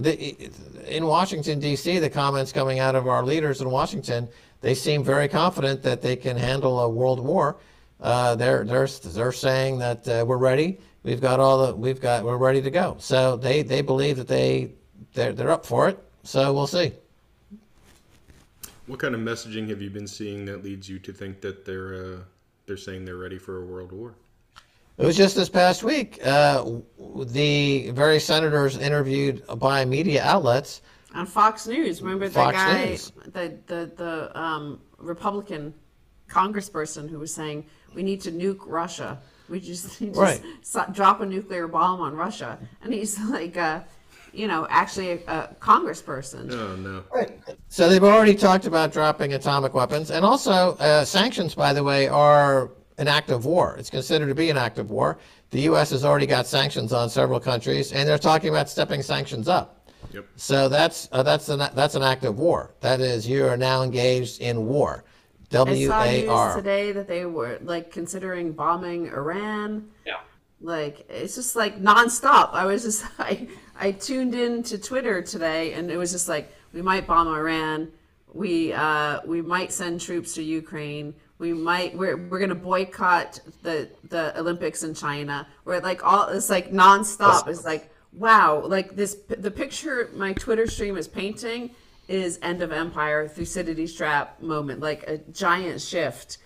[0.88, 4.28] In Washington, D.C., the comments coming out of our leaders in Washington,
[4.60, 7.58] they seem very confident that they can handle a world war.
[8.02, 10.80] Uh, they're, they're, they're saying that uh, we're ready.
[11.04, 12.98] We've got all the, we've got, we're ready to go.
[13.00, 14.74] So they, they believe that they,
[15.14, 15.98] they're, they're up for it.
[16.24, 16.94] So we'll see.
[18.92, 21.96] What kind of messaging have you been seeing that leads you to think that they're
[21.96, 22.18] uh,
[22.66, 24.16] they're saying they're ready for a world war?
[24.98, 26.20] It was just this past week.
[26.28, 26.66] Uh,
[27.28, 30.82] the various senators interviewed by media outlets
[31.16, 32.02] on Fox News.
[32.02, 33.14] Remember the Fox guy, News.
[33.28, 35.74] the the the um, Republican
[36.28, 39.22] congressperson who was saying we need to nuke Russia.
[39.48, 40.44] We just need to Right.
[40.62, 43.84] s- drop a nuclear bomb on Russia, and he's like, uh,
[44.34, 46.52] you know, actually a, a congressperson.
[46.52, 47.04] Oh no.
[47.14, 47.40] Right.
[47.68, 51.56] So they've already talked about dropping atomic weapons, and also uh, sanctions.
[51.56, 53.76] By the way, are an act of war.
[53.78, 55.18] It's considered to be an act of war.
[55.50, 55.90] The U.S.
[55.90, 59.90] has already got sanctions on several countries, and they're talking about stepping sanctions up.
[60.14, 60.26] Yep.
[60.36, 62.74] So that's uh, that's an that's an act of war.
[62.82, 65.04] That is, you are now engaged in war.
[65.50, 69.90] W I A saw news today that they were like considering bombing Iran.
[70.06, 70.20] Yeah.
[70.62, 72.54] Like it's just like nonstop.
[72.54, 73.48] I was just I
[73.80, 77.92] I tuned in to Twitter today and it was just like we might bomb Iran.
[78.34, 81.14] We uh we might send troops to Ukraine.
[81.38, 85.48] We might we're we're gonna boycott the the Olympics in China.
[85.66, 87.48] We're like all it's like nonstop.
[87.48, 88.64] It's like wow.
[88.66, 91.72] Like this the picture my Twitter stream is painting
[92.08, 94.80] is end of empire Thucydides trap moment.
[94.80, 96.38] Like a giant shift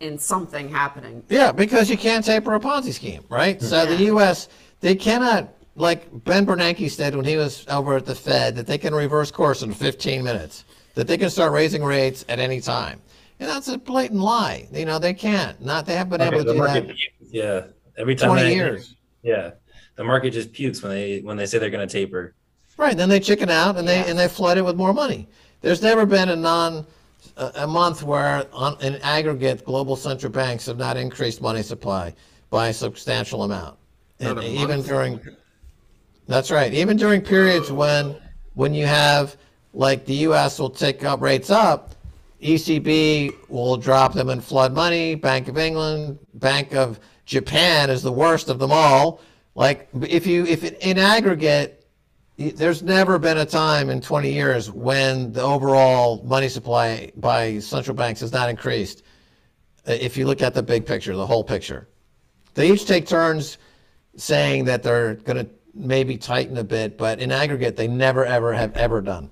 [0.00, 1.22] in something happening.
[1.28, 3.60] Yeah, because you can't taper a Ponzi scheme, right?
[3.60, 4.48] So the U.S.
[4.80, 8.78] they cannot, like Ben Bernanke said when he was over at the Fed, that they
[8.78, 13.00] can reverse course in 15 minutes, that they can start raising rates at any time,
[13.38, 14.68] and that's a blatant lie.
[14.72, 15.60] You know they can't.
[15.60, 16.96] Not they haven't been able to do market that.
[17.20, 17.62] Yeah,
[17.96, 18.96] every time 20 they- years.
[19.22, 19.50] Yeah,
[19.96, 22.34] the market just pukes when they when they say they're going to taper.
[22.78, 22.96] Right.
[22.96, 25.28] Then they chicken out and they and they flood it with more money.
[25.60, 26.86] There's never been a non
[27.36, 32.14] a, a month where on in aggregate global central banks have not increased money supply
[32.48, 33.76] by a substantial amount.
[34.20, 35.20] Not And even during
[36.30, 36.72] That's right.
[36.72, 38.14] Even during periods when
[38.54, 39.36] when you have
[39.74, 41.96] like the US will take up rates up,
[42.40, 48.12] ECB will drop them and flood money, Bank of England, Bank of Japan is the
[48.12, 49.20] worst of them all.
[49.56, 51.84] Like if you if in aggregate
[52.38, 57.96] there's never been a time in 20 years when the overall money supply by central
[57.96, 59.02] banks has not increased.
[59.88, 61.88] uh, If you look at the big picture, the whole picture,
[62.54, 63.58] they each take turns
[64.14, 68.52] saying that they're going to maybe tighten a bit, but in aggregate, they never, ever
[68.54, 69.30] have ever done.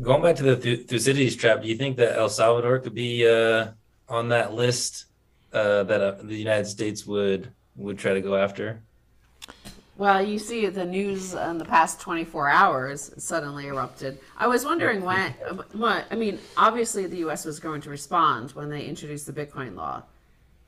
[0.00, 3.28] Going back to the Thu- Thucydides trap, do you think that El Salvador could be
[3.28, 3.68] uh,
[4.08, 5.06] on that list
[5.52, 8.82] uh, that uh, the United States would would try to go after?
[9.98, 14.18] Well, you see the news in the past 24 hours suddenly erupted.
[14.36, 15.32] I was wondering when,
[15.72, 19.76] what, I mean, obviously the US was going to respond when they introduced the Bitcoin
[19.76, 20.02] law.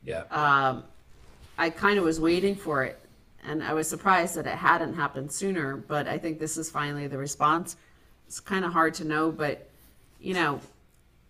[0.04, 0.24] Yeah.
[0.30, 0.84] Um,
[1.56, 3.00] I kind of was waiting for it,
[3.46, 7.06] and I was surprised that it hadn't happened sooner, but I think this is finally
[7.06, 7.76] the response.
[8.26, 9.68] It's kind of hard to know, but,
[10.20, 10.60] you know,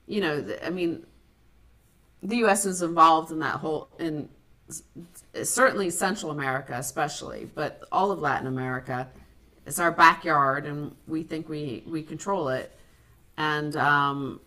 [0.07, 1.05] you know, I mean,
[2.23, 2.67] the U.S.
[2.67, 4.29] is involved in that whole in
[5.43, 9.09] certainly Central America, especially, but all of Latin America.
[9.67, 12.77] It's our backyard, and we think we we control it.
[13.37, 14.41] And um,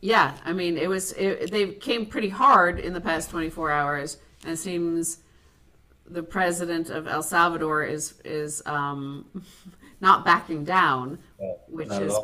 [0.00, 4.18] yeah, I mean, it was it, they came pretty hard in the past 24 hours,
[4.42, 5.18] and it seems
[6.12, 9.26] the president of El Salvador is is um,
[10.00, 11.18] not backing down,
[11.68, 12.14] which is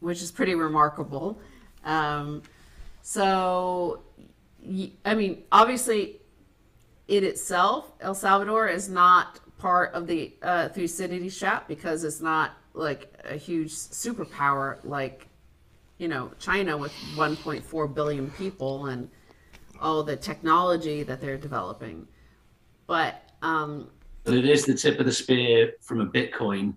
[0.00, 1.38] which is pretty remarkable.
[1.84, 2.42] Um,
[3.02, 4.02] so,
[5.04, 6.20] I mean, obviously,
[7.08, 12.52] it itself, El Salvador, is not part of the uh, Thucydides trap because it's not
[12.74, 15.26] like a huge superpower like,
[15.98, 19.10] you know, China with 1.4 billion people and
[19.80, 22.06] all the technology that they're developing.
[22.86, 23.88] But um,
[24.24, 26.74] But it is the tip of the spear from a Bitcoin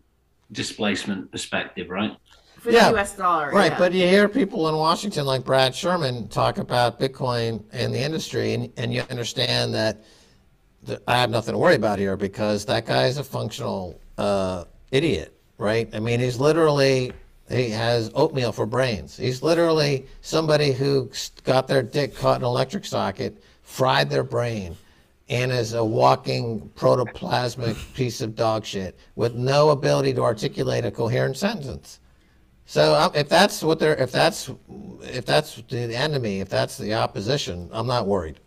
[0.51, 2.15] displacement perspective, right?
[2.59, 3.77] for Yeah, the US dollar, Right, yeah.
[3.77, 8.53] but you hear people in Washington like Brad Sherman talk about Bitcoin and the industry,
[8.53, 10.03] and, and you understand that
[10.83, 14.63] the, I have nothing to worry about here because that guy is a functional uh,
[14.91, 15.87] idiot, right?
[15.93, 17.11] I mean, he's literally
[17.49, 19.15] he has oatmeal for brains.
[19.15, 21.09] He's literally somebody who
[21.43, 24.75] got their dick caught in an electric socket, fried their brain,
[25.29, 30.91] and is a walking protoplasmic piece of dog shit with no ability to articulate a
[30.91, 31.99] coherent sentence.
[32.65, 34.49] So um, if that's what they're, if that's,
[35.01, 38.39] if that's the enemy, if that's the opposition, I'm not worried.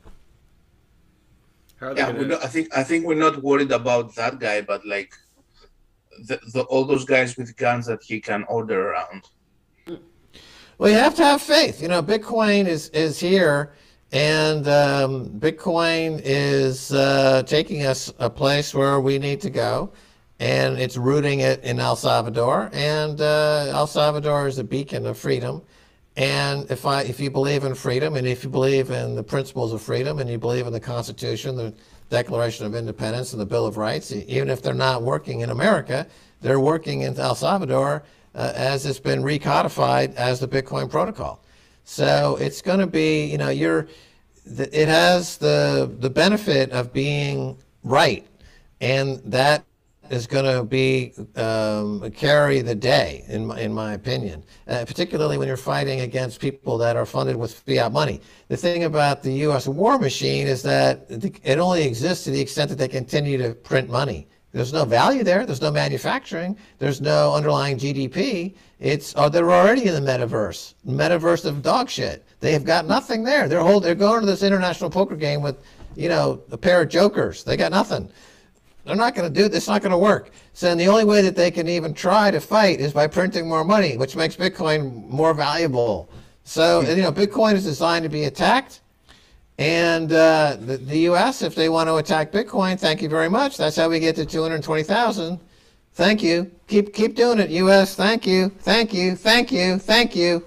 [1.81, 4.39] How are they Yeah, we're not, I think I think we're not worried about that
[4.39, 5.15] guy, but like
[6.27, 9.23] the, the all those guys with guns that he can order around.
[10.77, 11.81] Well, you have to have faith.
[11.81, 13.73] You know, Bitcoin is is here,
[14.13, 19.93] and um, Bitcoin is uh, taking us a place where we need to go,
[20.41, 22.71] and it's rooting it in El Salvador.
[22.73, 25.63] And uh, El Salvador is a beacon of freedom.
[26.17, 29.73] And if I, if you believe in freedom, and if you believe in the principles
[29.73, 31.73] of freedom, and you believe in the Constitution, the
[32.09, 36.07] Declaration of Independence, and the Bill of Rights, even if they're not working in America,
[36.41, 38.03] they're working in El Salvador
[38.35, 41.41] uh, as it's been recodified as the Bitcoin protocol.
[41.91, 43.89] So it's going to be, you know, you're,
[44.47, 48.25] it has the the benefit of being right,
[48.81, 49.65] and that
[50.09, 54.45] is going to be um, carry the day, in my, in my opinion.
[54.69, 58.21] Uh, particularly when you're fighting against people that are funded with fiat money.
[58.47, 59.67] The thing about the U.S.
[59.67, 61.07] war machine is that
[61.43, 64.29] it only exists to the extent that they continue to print money.
[64.53, 65.47] There's no value there.
[65.47, 66.57] There's no manufacturing.
[66.79, 68.55] There's no underlying GDP.
[68.81, 72.27] It's oh, they're already in the metaverse, metaverse of dog shit.
[72.41, 73.49] They have got nothing there.
[73.49, 75.63] They're hold, They're going to this international poker game with,
[75.95, 77.45] you know, a pair of jokers.
[77.45, 78.11] They got nothing.
[78.85, 79.69] They're not going to do this.
[79.69, 80.31] Not going to work.
[80.53, 83.49] So then the only way that they can even try to fight is by printing
[83.49, 86.11] more money, which makes Bitcoin more valuable.
[86.43, 86.89] So hmm.
[86.91, 88.81] you know, Bitcoin is designed to be attacked.
[89.61, 93.59] And uh, the, the U.S., if they want to attack Bitcoin, thank you very much.
[93.59, 95.39] That's how we get to 220,000.
[95.93, 96.51] Thank you.
[96.67, 97.95] Keep keep doing it, U.S.
[97.95, 98.49] Thank you.
[98.61, 99.15] Thank you.
[99.15, 99.77] Thank you.
[99.79, 100.43] Thank you.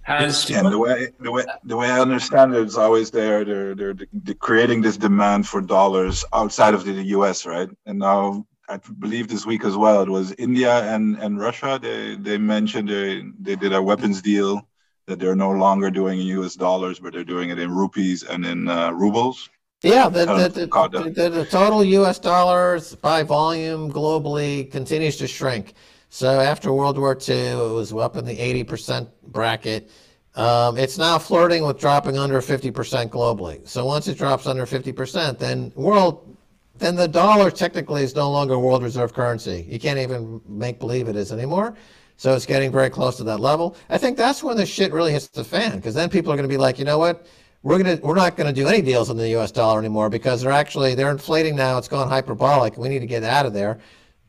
[0.00, 3.44] Has And the way the way the way I understand it, it's always there.
[3.44, 7.44] They're they're, they're creating this demand for dollars outside of the U.S.
[7.44, 10.00] Right, and now I believe this week as well.
[10.00, 11.78] It was India and and Russia.
[11.82, 14.66] They they mentioned they they did a weapons deal
[15.06, 16.54] that they're no longer doing in U.S.
[16.54, 19.48] dollars, but they're doing it in rupees and in uh, rubles.
[19.82, 21.14] Yeah, the, the, the, caught the, that.
[21.14, 22.18] the, the total U.S.
[22.18, 25.74] dollars by volume globally continues to shrink.
[26.08, 29.90] So after World War II, it was up in the 80% bracket.
[30.34, 33.66] Um, it's now flirting with dropping under 50% globally.
[33.66, 36.36] So once it drops under 50%, then world,
[36.78, 39.66] then the dollar technically is no longer world reserve currency.
[39.68, 41.74] You can't even make believe it is anymore.
[42.22, 43.74] So it's getting very close to that level.
[43.90, 46.48] I think that's when the shit really hits the fan, because then people are going
[46.48, 47.26] to be like, you know what?
[47.64, 49.50] We're gonna we're not going to do any deals in the U.S.
[49.50, 51.78] dollar anymore because they're actually they're inflating now.
[51.78, 52.78] It's gone hyperbolic.
[52.78, 53.80] We need to get out of there.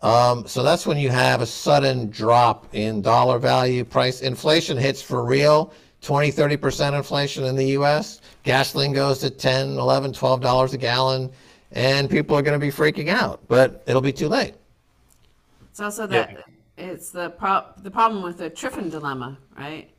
[0.01, 3.85] Um, so that's when you have a sudden drop in dollar value.
[3.85, 5.71] Price inflation hits for real
[6.01, 11.31] 20, 30% inflation in the US, gasoline goes to 10, 11, 12 dollars a gallon
[11.73, 14.55] and people are going to be freaking out, but it'll be too late.
[15.69, 16.43] It's also that
[16.77, 19.89] it's the pro- the problem with the Triffin dilemma, right?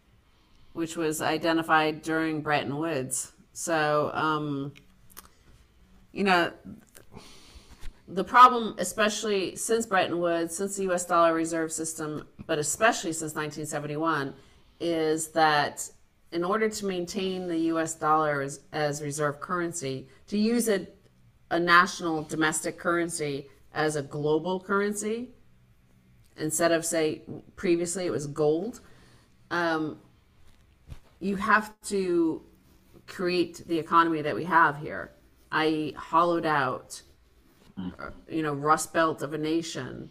[0.73, 3.33] Which was identified during Bretton Woods.
[3.53, 4.73] So, um,
[6.13, 6.53] you know,
[8.09, 11.07] the problem, especially since Bretton Woods, since the U.S.
[11.07, 14.35] dollar reserve system, but especially since 1971,
[14.81, 15.89] is that
[16.33, 17.95] in order to maintain the U.S.
[17.95, 20.87] dollar as, as reserve currency, to use a,
[21.51, 25.31] a national domestic currency as a global currency,
[26.37, 27.23] instead of say
[27.57, 28.81] previously it was gold,
[29.51, 29.99] um,
[31.21, 32.43] you have to
[33.07, 35.13] create the economy that we have here,
[35.53, 37.01] i.e., hollowed out,
[37.79, 40.11] uh, you know, rust belt of a nation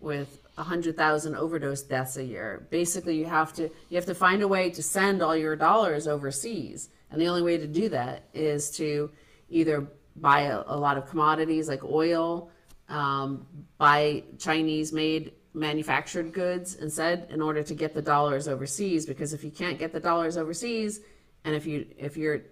[0.00, 2.66] with a hundred thousand overdose deaths a year.
[2.70, 6.06] Basically, you have to you have to find a way to send all your dollars
[6.06, 9.10] overseas, and the only way to do that is to
[9.48, 12.50] either buy a, a lot of commodities like oil,
[12.88, 13.46] um,
[13.78, 19.04] buy Chinese-made manufactured goods instead in order to get the dollars overseas.
[19.06, 21.00] Because if you can't get the dollars overseas,
[21.44, 22.42] and if you if your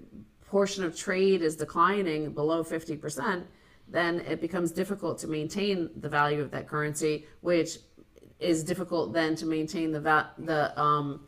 [0.46, 3.46] portion of trade is declining below fifty percent,
[3.88, 7.78] then it becomes difficult to maintain the value of that currency, which
[8.38, 11.26] is difficult then to maintain the va- the um,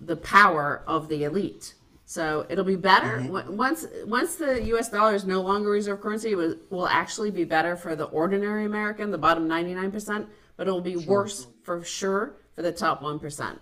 [0.00, 1.74] the power of the elite.
[2.06, 4.88] So it'll be better w- once once the U.S.
[4.88, 6.32] dollar is no longer reserve currency.
[6.32, 10.26] It will, will actually be better for the ordinary American, the bottom ninety nine percent,
[10.60, 13.58] but it will be worse for sure for the top one percent.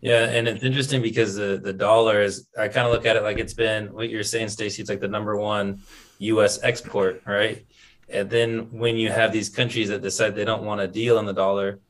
[0.00, 2.48] Yeah, and it's interesting because the the dollar is.
[2.58, 4.80] I kind of look at it like it's been what you're saying, Stacy.
[4.80, 5.82] It's like the number one
[6.20, 6.58] U.S.
[6.62, 7.66] export, right?
[8.08, 11.26] And then when you have these countries that decide they don't want to deal in
[11.26, 11.80] the dollar,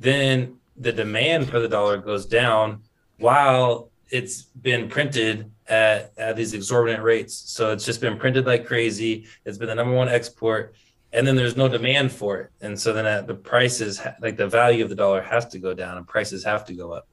[0.00, 2.82] then the demand for the dollar goes down
[3.18, 7.34] while it's been printed at, at these exorbitant rates.
[7.46, 9.26] So it's just been printed like crazy.
[9.44, 10.74] It's been the number one export,
[11.12, 14.46] and then there's no demand for it, and so then uh, the prices, like the
[14.46, 17.06] value of the dollar, has to go down, and prices have to go up.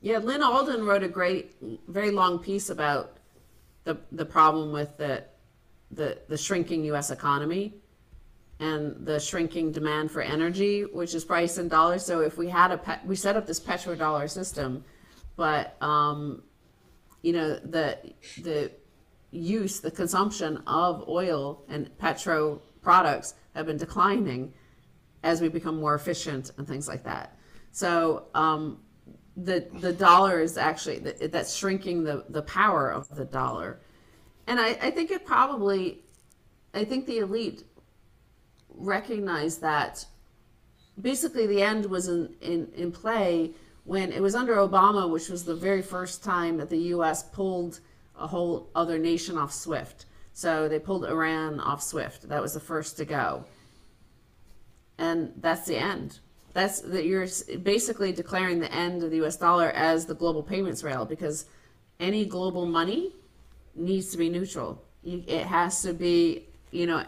[0.00, 1.54] Yeah, Lyn Alden wrote a great,
[1.88, 3.18] very long piece about
[3.84, 5.24] the the problem with the
[5.90, 7.10] the the shrinking U.S.
[7.10, 7.74] economy
[8.60, 12.04] and the shrinking demand for energy, which is priced in dollars.
[12.04, 14.84] So if we had a pet, we set up this petrodollar system,
[15.36, 16.42] but um,
[17.22, 17.98] you know the
[18.42, 18.70] the
[19.30, 24.52] use, the consumption of oil and petro products have been declining
[25.22, 27.36] as we become more efficient and things like that.
[27.70, 28.80] So um,
[29.36, 33.80] the the dollar is actually that's shrinking the the power of the dollar,
[34.46, 36.00] and I, I think it probably,
[36.74, 37.64] I think the elite
[38.68, 40.04] recognize that
[41.00, 43.52] basically the end was in, in, in play
[43.84, 47.22] when it was under Obama, which was the very first time that the U.S.
[47.22, 47.80] pulled
[48.18, 50.06] a whole other nation off SWIFT.
[50.34, 52.28] So they pulled Iran off SWIFT.
[52.28, 53.44] That was the first to go,
[54.98, 56.20] and that's the end.
[56.54, 57.26] That's that you're
[57.62, 59.36] basically declaring the end of the U.S.
[59.36, 61.46] dollar as the global payments rail because
[62.00, 63.12] any global money
[63.74, 64.82] needs to be neutral.
[65.04, 67.04] It has to be, you know,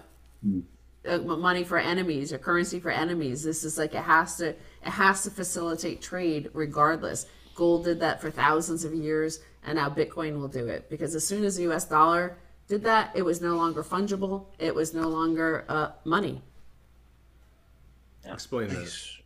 [1.07, 3.43] uh, money for enemies or currency for enemies.
[3.43, 7.27] This is like it has to it has to facilitate trade regardless.
[7.55, 11.27] Gold did that for thousands of years, and now Bitcoin will do it because as
[11.27, 11.85] soon as the U.S.
[11.85, 12.37] dollar
[12.69, 14.47] did that, it was no longer fungible.
[14.59, 16.43] It was no longer uh, money.
[18.25, 19.21] Explain this.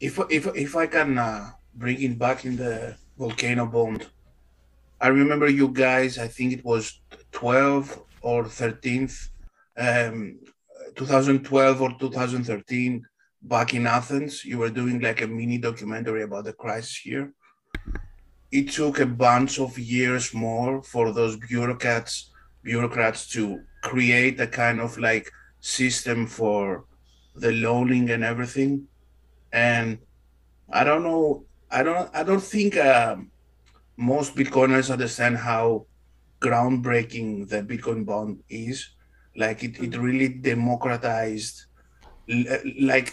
[0.00, 4.06] if if if I can uh, bring it back in the volcano bond,
[5.00, 6.18] I remember you guys.
[6.18, 9.28] I think it was twelve or thirteenth,
[9.76, 10.38] um,
[10.96, 13.06] 2012 or 2013,
[13.42, 14.44] back in Athens.
[14.44, 17.32] You were doing like a mini documentary about the crisis here.
[18.50, 22.30] It took a bunch of years more for those bureaucrats
[22.68, 23.42] bureaucrats to
[23.90, 25.26] create a kind of like
[25.60, 26.84] system for
[27.44, 28.72] the loaning and everything
[29.52, 29.98] and
[30.70, 31.44] I don't know.
[31.70, 32.10] I don't.
[32.14, 33.30] I don't think um,
[33.96, 35.86] most Bitcoiners understand how
[36.40, 38.90] groundbreaking the Bitcoin bond is.
[39.36, 41.66] Like it, it really democratized,
[42.80, 43.10] like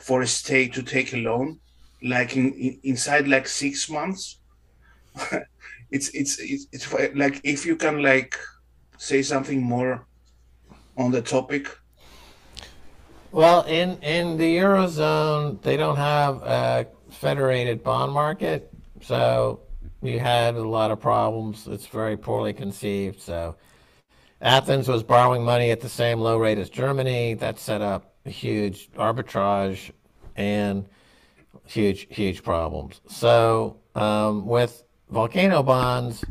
[0.00, 1.60] for a state to take a loan,
[2.02, 4.38] like in, in inside like six months.
[5.90, 8.36] it's, it's it's it's like if you can like
[9.00, 10.04] say something more
[10.98, 11.66] on the topic.
[13.32, 18.70] Well, in, in the Eurozone, they don't have a federated bond market.
[19.00, 19.60] So
[20.02, 21.66] you had a lot of problems.
[21.66, 23.22] It's very poorly conceived.
[23.22, 23.56] So
[24.42, 27.32] Athens was borrowing money at the same low rate as Germany.
[27.34, 29.92] That set up a huge arbitrage
[30.36, 30.84] and
[31.64, 33.00] huge, huge problems.
[33.08, 36.22] So um, with volcano bonds,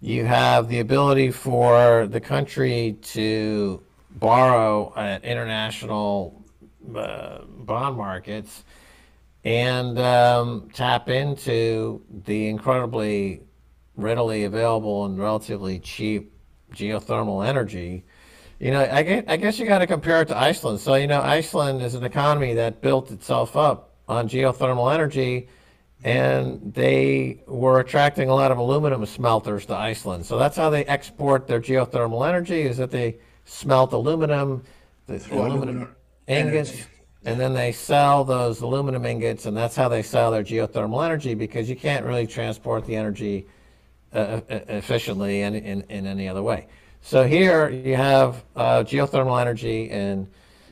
[0.00, 3.82] you have the ability for the country to
[4.12, 6.42] borrow at international
[6.94, 8.64] uh, bond markets
[9.44, 13.42] and um, tap into the incredibly
[13.96, 16.32] readily available and relatively cheap
[16.72, 18.04] geothermal energy.
[18.58, 20.80] You know, I guess, I guess you got to compare it to Iceland.
[20.80, 25.48] So, you know, Iceland is an economy that built itself up on geothermal energy,
[26.02, 30.24] and they were attracting a lot of aluminum smelters to Iceland.
[30.24, 34.62] So that's how they export their geothermal energy, is that they smelt aluminum,
[35.06, 35.96] the aluminum aluminum
[36.26, 36.84] ingots, energy.
[37.26, 41.34] and then they sell those aluminum ingots, and that's how they sell their geothermal energy
[41.34, 43.46] because you can't really transport the energy
[44.14, 46.66] uh, e- efficiently in, in, in any other way.
[47.02, 50.28] So here you have uh, geothermal energy in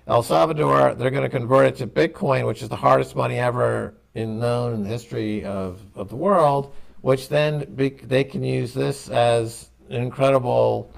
[0.07, 0.95] El Salvador.
[0.95, 4.75] They're going to convert it to Bitcoin, which is the hardest money ever in known
[4.75, 9.71] in the history of, of the world, which then be, they can use this as
[9.89, 10.93] an incredible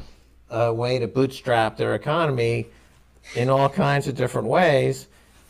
[0.51, 2.67] uh, way to bootstrap their economy
[3.35, 5.07] in all kinds of different ways.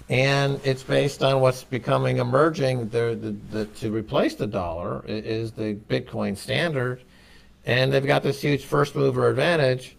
[0.08, 5.52] And it's based on what's becoming emerging the, the, the, to replace the dollar is
[5.52, 7.02] the Bitcoin standard.
[7.64, 9.96] And they've got this huge first mover advantage.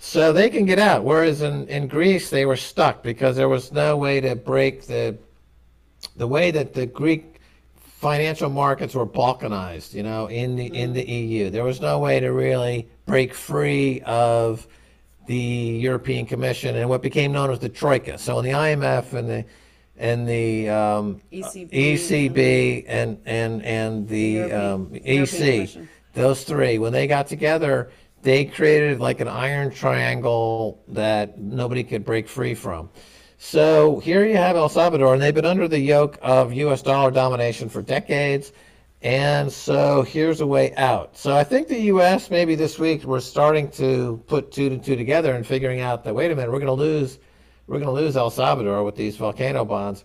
[0.00, 1.04] So they can get out.
[1.04, 5.16] Whereas in, in Greece, they were stuck because there was no way to break the,
[6.20, 7.40] the way that the Greek
[7.76, 11.48] financial markets were balkanized, you know, in the, in the EU.
[11.48, 14.66] There was no way to really break free of
[15.26, 18.18] the European Commission and what became known as the Troika.
[18.18, 19.44] So in the IMF and the
[19.96, 21.70] and the um, ECB.
[21.70, 27.90] ECB and and and the European- um, EC, those three, when they got together,
[28.20, 32.90] they created like an iron triangle that nobody could break free from.
[33.42, 36.82] So here you have El Salvador, and they've been under the yoke of U.S.
[36.82, 38.52] dollar domination for decades.
[39.00, 41.16] And so here's a way out.
[41.16, 42.30] So I think the U.S.
[42.30, 46.14] maybe this week we're starting to put two and two together and figuring out that
[46.14, 47.18] wait a minute, we're going to lose,
[47.66, 50.04] we're going to lose El Salvador with these volcano bonds.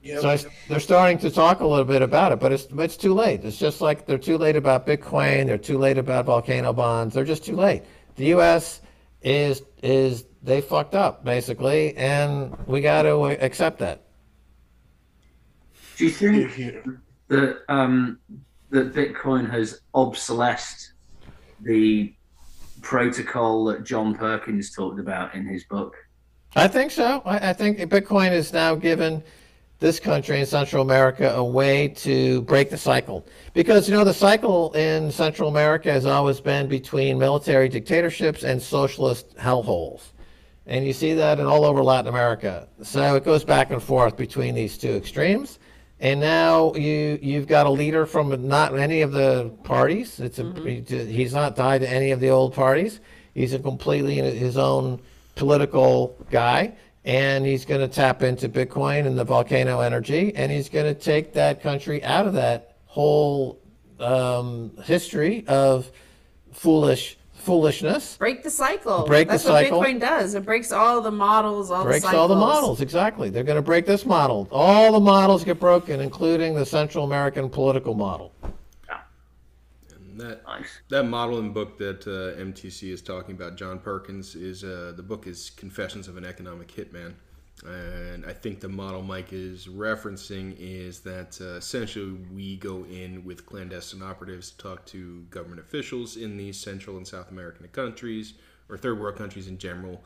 [0.00, 2.96] Yeah, So I, they're starting to talk a little bit about it, but it's it's
[2.96, 3.44] too late.
[3.44, 5.46] It's just like they're too late about Bitcoin.
[5.46, 7.16] They're too late about volcano bonds.
[7.16, 7.82] They're just too late.
[8.14, 8.82] The U.S.
[9.20, 14.02] is is they fucked up basically, and we got to accept that.
[15.96, 17.02] Do you here, think here.
[17.28, 18.18] that um,
[18.70, 20.92] that Bitcoin has obsolesced
[21.62, 22.14] the
[22.82, 25.96] protocol that John Perkins talked about in his book?
[26.54, 27.22] I think so.
[27.24, 29.22] I, I think Bitcoin has now given
[29.80, 33.26] this country in Central America a way to break the cycle.
[33.54, 38.60] Because, you know, the cycle in Central America has always been between military dictatorships and
[38.60, 40.12] socialist hellholes.
[40.68, 42.68] And you see that in all over Latin America.
[42.82, 45.58] So it goes back and forth between these two extremes.
[45.98, 50.20] And now you you've got a leader from not any of the parties.
[50.20, 53.00] It's a, he's not tied to any of the old parties.
[53.34, 55.00] He's a completely his own
[55.34, 60.68] political guy, and he's going to tap into Bitcoin and the volcano energy, and he's
[60.68, 63.58] going to take that country out of that whole
[63.98, 65.90] um, history of
[66.52, 67.17] foolish
[67.48, 68.16] foolishness.
[68.18, 69.04] Break the cycle.
[69.06, 69.78] Break the That's cycle.
[69.78, 70.34] what Bitcoin does.
[70.34, 72.20] It breaks all the models, all breaks the cycles.
[72.20, 73.30] all the models exactly.
[73.30, 74.46] They're going to break this model.
[74.52, 78.32] All the models get broken, including the Central American political model.
[79.94, 80.68] And that Nice.
[80.90, 85.02] that model and book that uh, MTC is talking about, John Perkins, is uh, the
[85.02, 87.14] book is Confessions of an Economic Hitman.
[87.66, 93.24] And I think the model Mike is referencing is that uh, essentially we go in
[93.24, 98.34] with clandestine operatives to talk to government officials in these Central and South American countries
[98.68, 100.04] or third world countries in general,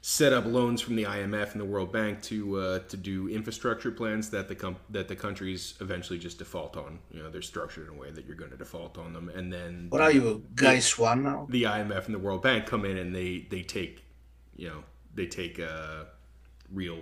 [0.00, 3.90] set up loans from the IMF and the World Bank to uh, to do infrastructure
[3.90, 7.00] plans that the com- that the countries eventually just default on.
[7.10, 9.52] You know, they're structured in a way that you're going to default on them, and
[9.52, 10.96] then What are you, guys?
[10.98, 11.46] One now?
[11.50, 14.04] the IMF and the World Bank come in and they they take,
[14.56, 14.84] you know,
[15.14, 16.04] they take uh,
[16.72, 16.98] real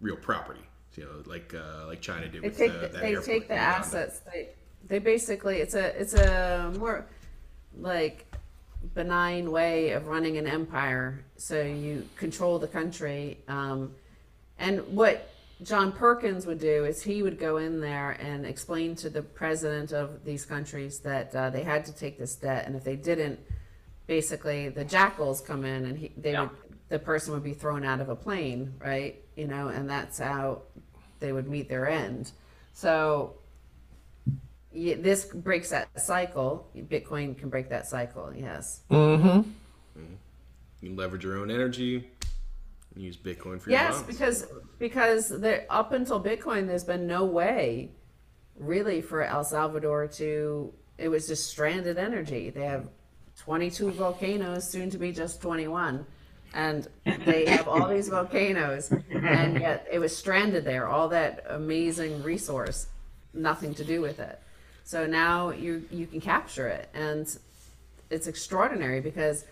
[0.00, 0.60] real property.
[0.96, 3.48] You know, like uh, like China did They with take uh, the, that they take
[3.48, 4.20] the assets.
[4.20, 4.48] They
[4.88, 7.06] they basically it's a it's a more
[7.78, 8.26] like
[8.94, 11.24] benign way of running an empire.
[11.36, 13.38] So you control the country.
[13.48, 13.94] Um,
[14.58, 15.30] and what
[15.62, 19.92] John Perkins would do is he would go in there and explain to the president
[19.92, 23.40] of these countries that uh, they had to take this debt, and if they didn't,
[24.06, 26.50] basically the jackals come in and he, they would
[26.88, 29.22] the person would be thrown out of a plane, right?
[29.36, 30.62] You know, and that's how
[31.20, 32.32] they would meet their end.
[32.72, 33.34] So
[34.72, 36.68] y this breaks that cycle.
[36.76, 38.32] Bitcoin can break that cycle.
[38.34, 38.80] Yes.
[38.90, 39.42] Mm-hmm.
[40.80, 42.08] You leverage your own energy.
[42.96, 44.06] Use Bitcoin for your Yes, bonds.
[44.06, 44.46] because
[44.78, 47.90] because there up until Bitcoin, there's been no way,
[48.58, 52.50] really, for El Salvador to it was just stranded energy.
[52.50, 52.88] They have
[53.38, 56.04] 22 volcanoes, soon to be just 21.
[56.54, 56.88] And
[57.24, 60.88] they have all these volcanoes, and yet it was stranded there.
[60.88, 62.86] All that amazing resource,
[63.34, 64.40] nothing to do with it.
[64.84, 67.26] So now you you can capture it, and
[68.10, 69.44] it's extraordinary because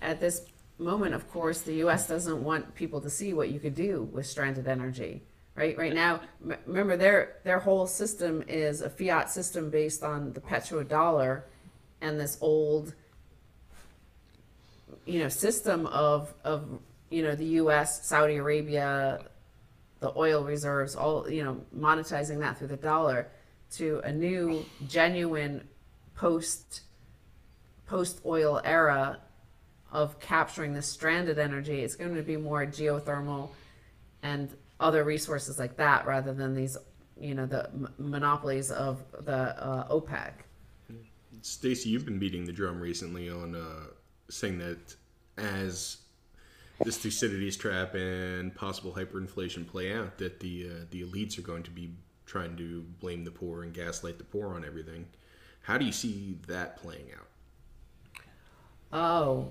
[0.00, 0.46] at this
[0.78, 2.06] moment, of course, the U.S.
[2.06, 5.22] doesn't want people to see what you could do with stranded energy.
[5.54, 6.20] Right, right now,
[6.66, 11.42] remember their their whole system is a fiat system based on the petrodollar,
[12.02, 12.94] and this old,
[15.04, 16.80] you know, system of of
[17.10, 19.20] you know the U.S., Saudi Arabia,
[20.00, 23.28] the oil reserves, all you know, monetizing that through the dollar
[23.72, 25.66] to a new, genuine
[26.14, 26.82] post
[27.86, 29.18] post oil era
[29.92, 31.80] of capturing the stranded energy.
[31.82, 33.50] It's going to be more geothermal
[34.22, 36.76] and other resources like that rather than these,
[37.18, 39.32] you know, the monopolies of the
[39.64, 40.32] uh, OPEC.
[41.42, 43.86] Stacy, you've been beating the drum recently on uh,
[44.28, 44.96] saying that
[45.36, 45.98] as
[46.84, 51.62] this Thucydides trap and possible hyperinflation play out, that the uh, the elites are going
[51.62, 51.90] to be
[52.26, 55.06] trying to blame the poor and gaslight the poor on everything.
[55.62, 57.26] How do you see that playing out?
[58.92, 59.48] Oh,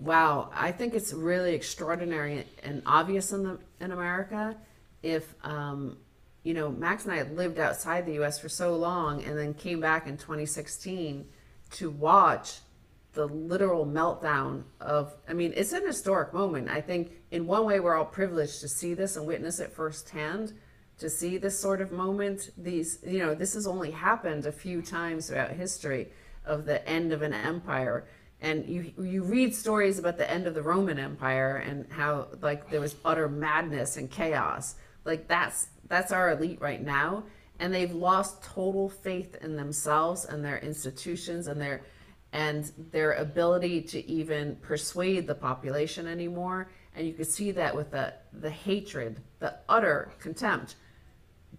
[0.00, 0.50] wow!
[0.54, 4.56] I think it's really extraordinary and obvious in the in America.
[5.02, 5.98] If um,
[6.44, 8.38] you know, Max and I lived outside the U.S.
[8.38, 11.26] for so long, and then came back in 2016
[11.72, 12.60] to watch
[13.14, 15.14] the literal meltdown of.
[15.28, 16.68] I mean, it's an historic moment.
[16.68, 20.52] I think in one way we're all privileged to see this and witness it firsthand.
[20.98, 24.80] To see this sort of moment, these you know, this has only happened a few
[24.80, 26.08] times throughout history
[26.44, 28.06] of the end of an empire
[28.44, 32.70] and you you read stories about the end of the Roman Empire and how like
[32.70, 34.74] there was utter madness and chaos.
[35.04, 37.24] Like that's that's our elite right now,
[37.58, 41.82] and they've lost total faith in themselves and their institutions and their
[42.34, 46.68] and their ability to even persuade the population anymore.
[46.96, 50.74] And you could see that with the the hatred, the utter contempt.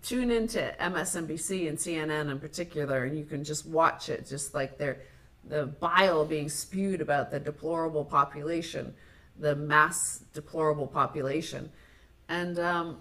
[0.03, 4.77] Tune into MSNBC and CNN in particular, and you can just watch it, just like
[4.77, 4.99] they're
[5.47, 8.93] the bile being spewed about the deplorable population,
[9.39, 11.71] the mass deplorable population.
[12.27, 12.97] And um,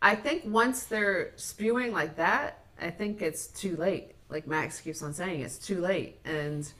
[0.00, 4.14] I think once they're spewing like that, I think it's too late.
[4.32, 6.18] Like Max keeps on saying, it's too late.
[6.24, 6.70] And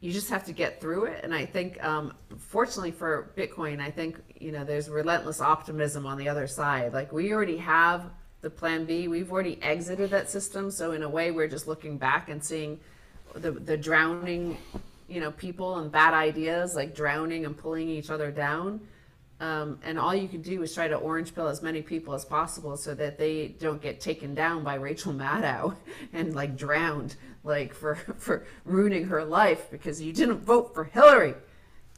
[0.00, 1.24] you just have to get through it.
[1.24, 6.16] And I think, um, fortunately for Bitcoin, I think, you know, there's relentless optimism on
[6.16, 6.92] the other side.
[6.92, 8.04] Like we already have
[8.40, 10.70] the plan B, we've already exited that system.
[10.70, 12.78] So in a way, we're just looking back and seeing
[13.34, 14.56] the, the drowning,
[15.08, 18.80] you know, people and bad ideas, like drowning and pulling each other down.
[19.40, 22.24] Um, and all you can do is try to orange pill as many people as
[22.24, 25.76] possible so that they don't get taken down by Rachel Maddow
[26.12, 27.14] and like drowned,
[27.44, 31.34] like for for ruining her life because you didn't vote for Hillary,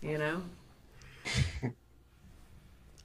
[0.03, 0.43] you know.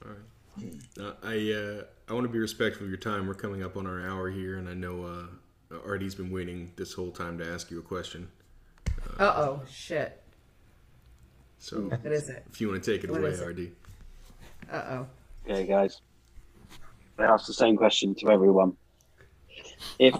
[0.04, 0.74] All right.
[1.00, 3.26] Uh, I uh, I want to be respectful of your time.
[3.26, 6.92] We're coming up on our hour here, and I know uh, Artie's been waiting this
[6.92, 8.28] whole time to ask you a question.
[9.18, 10.20] Uh oh, shit.
[11.58, 12.44] So What is it?
[12.52, 13.34] if you want to take it What away?
[13.42, 13.72] Artie.
[14.70, 15.06] Uh oh.
[15.48, 16.00] Okay, guys.
[17.18, 18.76] I asked the same question to everyone.
[19.98, 20.14] If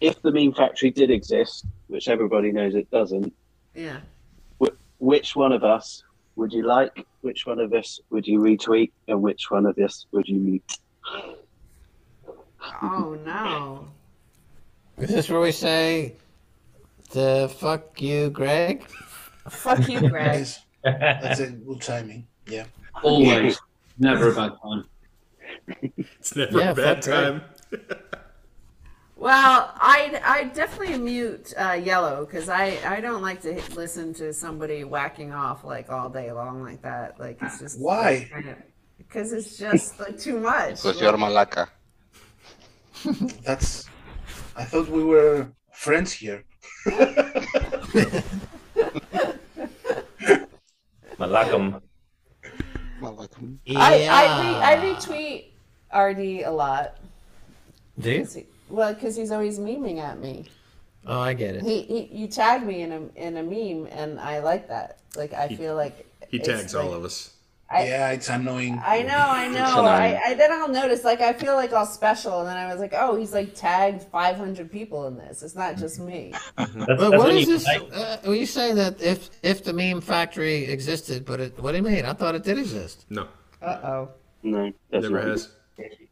[0.00, 3.32] if the meme factory did exist, which everybody knows it doesn't,
[3.74, 4.00] Yeah.
[4.62, 6.02] wh- which one of us
[6.36, 7.04] would you like?
[7.22, 8.92] Which one of us would you retweet?
[9.08, 10.78] And which one of us would you mute?
[12.82, 13.88] Oh no.
[14.98, 16.14] Is this where we say
[17.12, 18.84] the fuck you, Greg?
[19.48, 20.40] Fuck you, Greg.
[20.40, 22.26] Yes, that's a good timing.
[22.46, 22.64] Yeah.
[23.02, 23.58] Always.
[23.98, 24.84] Never a bad time.
[25.82, 27.42] It's never Yeah, a bad fuck time.
[29.16, 34.14] Well, I I definitely mute uh, yellow because I I don't like to hit- listen
[34.14, 37.18] to somebody whacking off like all day long like that.
[37.18, 38.30] Like it's just Why?
[38.98, 40.76] Because it's just like too much.
[40.76, 41.66] Because you're Malaka.
[43.44, 43.88] That's.
[44.54, 46.44] I thought we were friends here.
[51.18, 51.80] Malakam.
[53.00, 53.56] Malaka.
[53.76, 55.44] I I, re, I retweet
[55.90, 56.96] Artie a lot.
[57.98, 58.18] Do you?
[58.20, 60.46] 'Cause he- Well, because he's always memeing at me.
[61.06, 61.62] Oh, I get it.
[61.62, 64.98] He, he you tag me in a in a meme, and I like that.
[65.16, 67.30] Like I feel like He it's tags all of us.
[67.70, 68.80] I- yeah, it's annoying.
[68.84, 69.84] I know, I know.
[69.84, 72.80] I, I then I'll notice like I feel like all special, and then I was
[72.80, 75.42] like, oh, he's like tagged 500 people in this.
[75.42, 76.32] It's not just me.
[76.56, 77.66] That's, But that's what when is you this?
[77.66, 77.90] like-
[78.24, 81.82] Uh, you say that if if the meme factory existed, but it, what do you
[81.82, 82.04] mean?
[82.06, 83.04] I thought it did exist.
[83.10, 83.28] No,
[83.60, 84.08] Uh oh.
[84.42, 85.30] No, doesn't never matter.
[85.30, 85.50] has.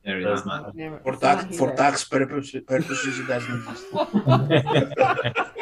[0.04, 0.46] There Does is.
[0.46, 0.74] not.
[0.76, 3.86] Never, For tax not for tax purposes, purposes it doesn't exist.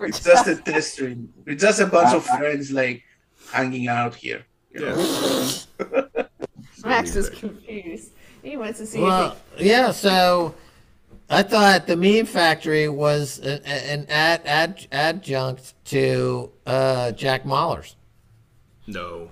[0.00, 1.32] It's just a test stream.
[1.46, 3.02] It's just a bunch of friends like
[3.50, 4.44] hanging out here.
[4.78, 5.54] You?
[5.80, 6.22] Yeah.
[6.84, 8.12] Max is confused.
[8.42, 9.90] He wants to see Well, if yeah.
[9.90, 10.54] So
[11.28, 17.42] I thought the meme factory was a- a- an ad, ad adjunct to uh, Jack
[17.44, 17.96] Mallers.
[18.86, 19.30] No,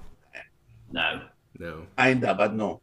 [0.91, 1.21] No.
[1.61, 1.87] no.
[1.97, 2.81] Kinda, but no.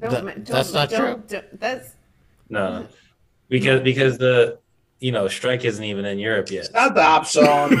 [0.00, 1.90] don't, don't, that's not don't, Don't, that's
[2.48, 2.86] No,
[3.50, 4.58] because because the
[5.00, 6.66] you know strike isn't even in Europe yet.
[6.72, 7.70] Shut up, son.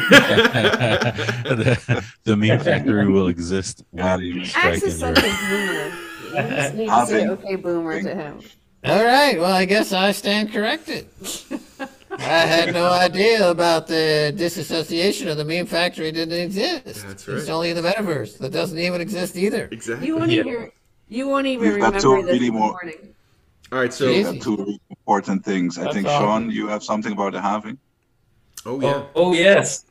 [1.44, 5.32] the, the meme factory will exist Got when strike in is such Europe.
[5.34, 5.96] a boomer.
[6.26, 8.40] You just need to I'll say okay boomer to him.
[8.84, 9.38] All right.
[9.38, 11.08] Well, I guess I stand corrected.
[12.10, 16.84] I had no idea about the disassociation of the meme factory didn't exist.
[17.06, 17.36] That's right.
[17.38, 18.38] It's only in the metaverse.
[18.38, 19.68] That doesn't even exist either.
[19.72, 20.06] Exactly.
[20.06, 20.40] You won't Yeah.
[20.40, 20.70] even
[21.08, 23.14] you won't even remember this really in the more- morning.
[23.72, 23.92] All right.
[23.92, 24.24] So, Jeez.
[24.34, 25.78] Got two important things.
[25.78, 26.20] I That's think all.
[26.20, 27.78] Sean, you have something about the halving.
[28.64, 28.92] oh, oh yeah.
[28.94, 29.84] Oh, oh yes,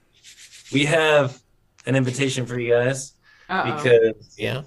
[0.71, 1.41] we have
[1.85, 3.13] an invitation for you guys
[3.49, 3.75] Uh-oh.
[3.75, 4.63] because Yeah.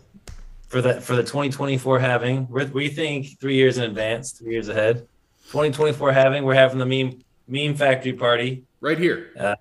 [0.69, 4.69] for the for the 2024 halving we're, we think three years in advance, three years
[4.69, 5.07] ahead.
[5.51, 9.31] 2024 halving we're having the meme meme factory party Right here.
[9.37, 9.57] Uh,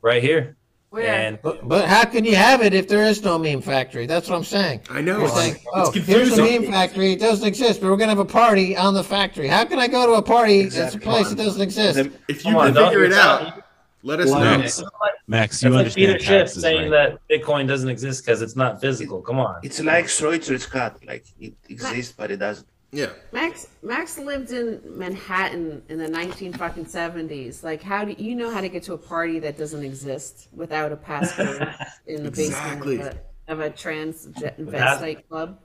[0.00, 0.56] right here,
[0.92, 1.06] Where?
[1.06, 4.04] and But, but how can you have it if there is no meme factory?
[4.04, 4.82] That's what I'm saying.
[4.90, 5.16] I know.
[5.16, 6.62] You're It's, saying, it's oh, here's the confusing.
[6.64, 7.12] meme factory.
[7.14, 9.48] It doesn't exist, but we're gonna have a party on the factory.
[9.48, 11.00] How can I go to a party that's a Exactly.
[11.10, 11.94] place that doesn't exist?
[11.96, 13.62] The- If you Come on, can don't- figure it out,
[14.02, 14.50] let us Why know.
[14.50, 14.60] not?
[14.60, 14.82] Max,
[15.28, 17.16] Max, you That's like Peter understand Schiff taxes, saying right?
[17.30, 19.22] that Bitcoin doesn't exist because it's not physical.
[19.22, 19.60] Come on.
[19.62, 20.98] It's like Schroeder's cat.
[21.06, 22.66] Like it exists, but it doesn't.
[22.94, 23.10] Yeah.
[23.32, 27.64] Max Max lived in Manhattan in the nineteen fucking seventies.
[27.64, 30.92] Like, how do you know how to get to a party that doesn't exist without
[30.92, 31.74] a passcode
[32.06, 32.98] in the Exactly.
[32.98, 33.18] basement
[33.48, 35.58] of a, of a transvestite club?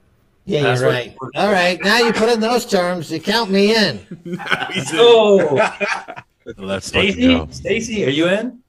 [0.46, 1.16] Yeah, That's you're what- right.
[1.34, 3.12] All right, now you put in those terms.
[3.12, 3.98] You count me in.
[4.72, 4.98] He's in.
[4.98, 5.76] Oh,
[6.56, 7.46] Let's Stacy.
[7.50, 8.60] Stacy, are you in?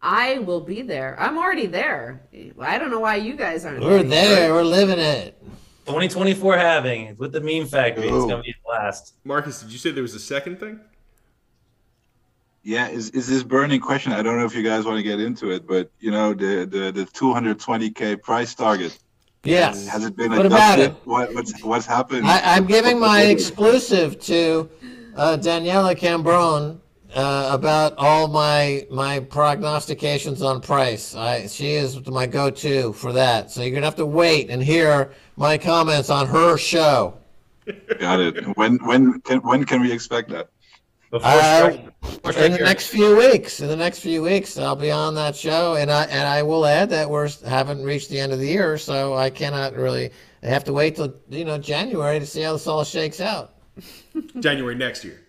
[0.00, 1.16] I will be there.
[1.18, 2.22] I'm already there.
[2.60, 3.82] I don't know why you guys aren't.
[3.82, 4.52] We're there.
[4.52, 5.42] We're living it.
[5.86, 8.08] 2024 halving with the meme factory.
[8.08, 9.14] It's gonna be a blast.
[9.24, 10.80] Marcus, did you say there was a second thing?
[12.62, 14.12] Yeah, is, is this burning question?
[14.12, 16.64] I don't know if you guys want to get into it, but you know the
[16.64, 18.98] the, the 220k price target
[19.44, 19.86] Yes.
[19.86, 20.92] has it been What about it?
[21.04, 22.26] What what's what's happened?
[22.26, 24.68] I, I'm giving my exclusive to
[25.16, 26.78] uh, Daniela Cambron
[27.14, 31.14] uh, about all my my prognostications on price.
[31.14, 33.50] I, she is my go-to for that.
[33.50, 37.16] So you're gonna have to wait and hear my comments on her show.
[37.98, 38.56] Got it.
[38.56, 40.50] When when can when can we expect that?
[41.12, 43.60] Uh, strike, before strike in the next few weeks.
[43.60, 46.66] In the next few weeks, I'll be on that show, and I and I will
[46.66, 50.10] add that we're haven't reached the end of the year, so I cannot really.
[50.42, 53.54] I have to wait till you know January to see how this all shakes out.
[54.40, 55.23] January next year.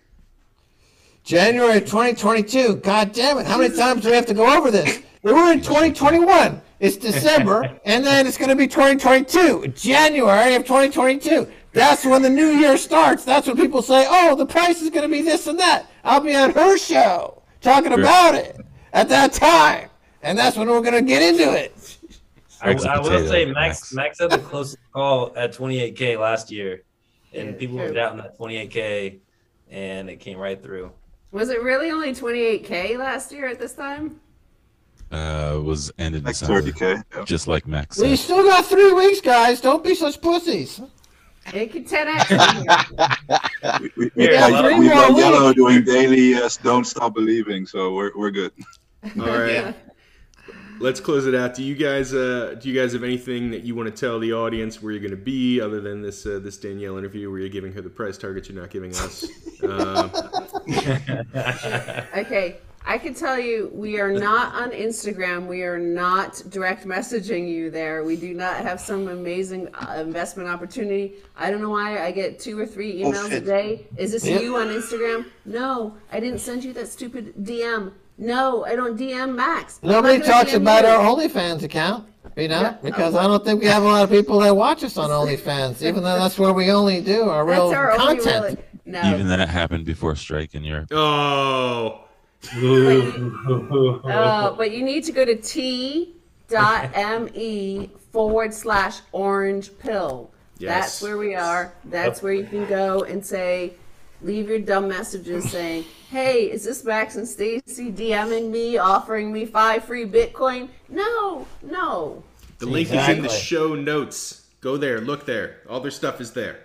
[1.26, 2.76] January 2022.
[2.76, 3.46] God damn it!
[3.46, 5.02] How many times do we have to go over this?
[5.24, 6.62] We were in 2021.
[6.78, 9.66] It's December, and then it's going to be 2022.
[9.74, 11.50] January of 2022.
[11.72, 13.24] That's when the new year starts.
[13.24, 16.20] That's when people say, "Oh, the price is going to be this and that." I'll
[16.20, 18.60] be on her show talking about it
[18.92, 19.90] at that time,
[20.22, 21.98] and that's when we're going to get into it.
[22.60, 23.92] I, Greg's a I will potato, say Max.
[23.92, 26.84] Max Max had the closest call at 28k last year,
[27.32, 29.18] and Yeah, people were doubting that 28k,
[29.72, 30.92] and it came right through.
[31.32, 34.20] Was it really only 28k last year at this time?
[35.12, 37.04] Uh, was ended Like December, 30k.
[37.14, 37.24] Yeah.
[37.24, 38.24] just like Max We said.
[38.24, 39.60] still got three weeks, guys.
[39.60, 40.80] Don't be such pussies.
[41.54, 43.80] It could 10x.
[43.80, 47.94] We, we, we Yeah, got, we got yellow doing daily uh, don't stop believing, so
[47.94, 48.50] we're we're good.
[49.20, 49.52] All right.
[49.52, 49.72] Yeah.
[50.78, 51.54] Let's close it out.
[51.54, 54.32] Do you guys uh, do you guys have anything that you want to tell the
[54.32, 57.48] audience where you're going to be other than this uh, this Danielle interview where you're
[57.48, 59.26] giving her the price targets you're not giving us?
[59.62, 60.10] Um,
[62.14, 65.46] Okay, I can tell you we are not on Instagram.
[65.46, 68.04] We are not direct messaging you there.
[68.04, 71.14] We do not have some amazing uh, investment opportunity.
[71.36, 73.86] I don't know why I get two or three emails a day.
[73.96, 74.42] Is this Yep.
[74.42, 75.26] you on Instagram?
[75.46, 77.92] No, I didn't send you that stupid DM.
[78.18, 79.78] No, I don't DM Max.
[79.82, 80.90] I'm not Nobody gonna talks DM about you.
[80.90, 82.06] our OnlyFans account,
[82.36, 82.76] you know, Yeah.
[82.82, 85.82] because I don't think we have a lot of people that watch us on OnlyFans,
[85.82, 88.44] even though that's where we only do our real That's our only content.
[88.44, 88.56] really.
[88.86, 89.02] No.
[89.14, 90.88] Even that happened before strike in Europe.
[90.92, 92.00] oh,
[92.54, 96.14] Uh, but you need to go to t.me
[98.12, 100.30] forward slash orange pill.
[100.58, 100.72] Yes.
[100.80, 101.74] That's where we are.
[101.86, 103.74] That's where you can go and say,
[104.22, 109.46] leave your dumb messages saying, hey, is this Max and Stacy DMing me, offering me
[109.46, 110.68] five free Bitcoin?
[110.88, 112.22] No, no.
[112.58, 113.12] The link exactly.
[113.12, 114.46] is in the show notes.
[114.60, 115.60] Go there, look there.
[115.68, 116.60] All their stuff is there.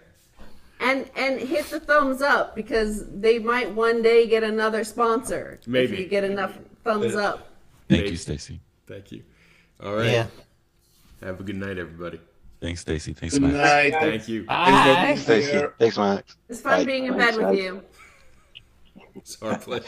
[0.80, 5.60] And and hit the thumbs up because they might one day get another sponsor.
[5.68, 7.49] Maybe if you get enough thumbs up.
[7.88, 8.60] Thank you, Stacy.
[8.88, 9.22] Thank you.
[9.84, 10.12] All right.
[10.12, 10.28] Yeah.
[11.22, 12.20] Have a good night, everybody.
[12.62, 13.14] Thanks, Stacy.
[13.14, 13.55] Thanks, Good Max.
[13.55, 13.93] night.
[13.99, 14.43] Thank you.
[14.43, 14.66] Bye.
[14.66, 15.66] Thanks, Stacy.
[15.80, 16.38] Thanks, Max.
[16.47, 16.86] It's fun Bye.
[16.86, 17.82] being in bed with you.
[19.16, 19.88] It's our pleasure.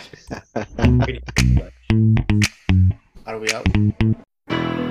[3.25, 4.82] Are we out?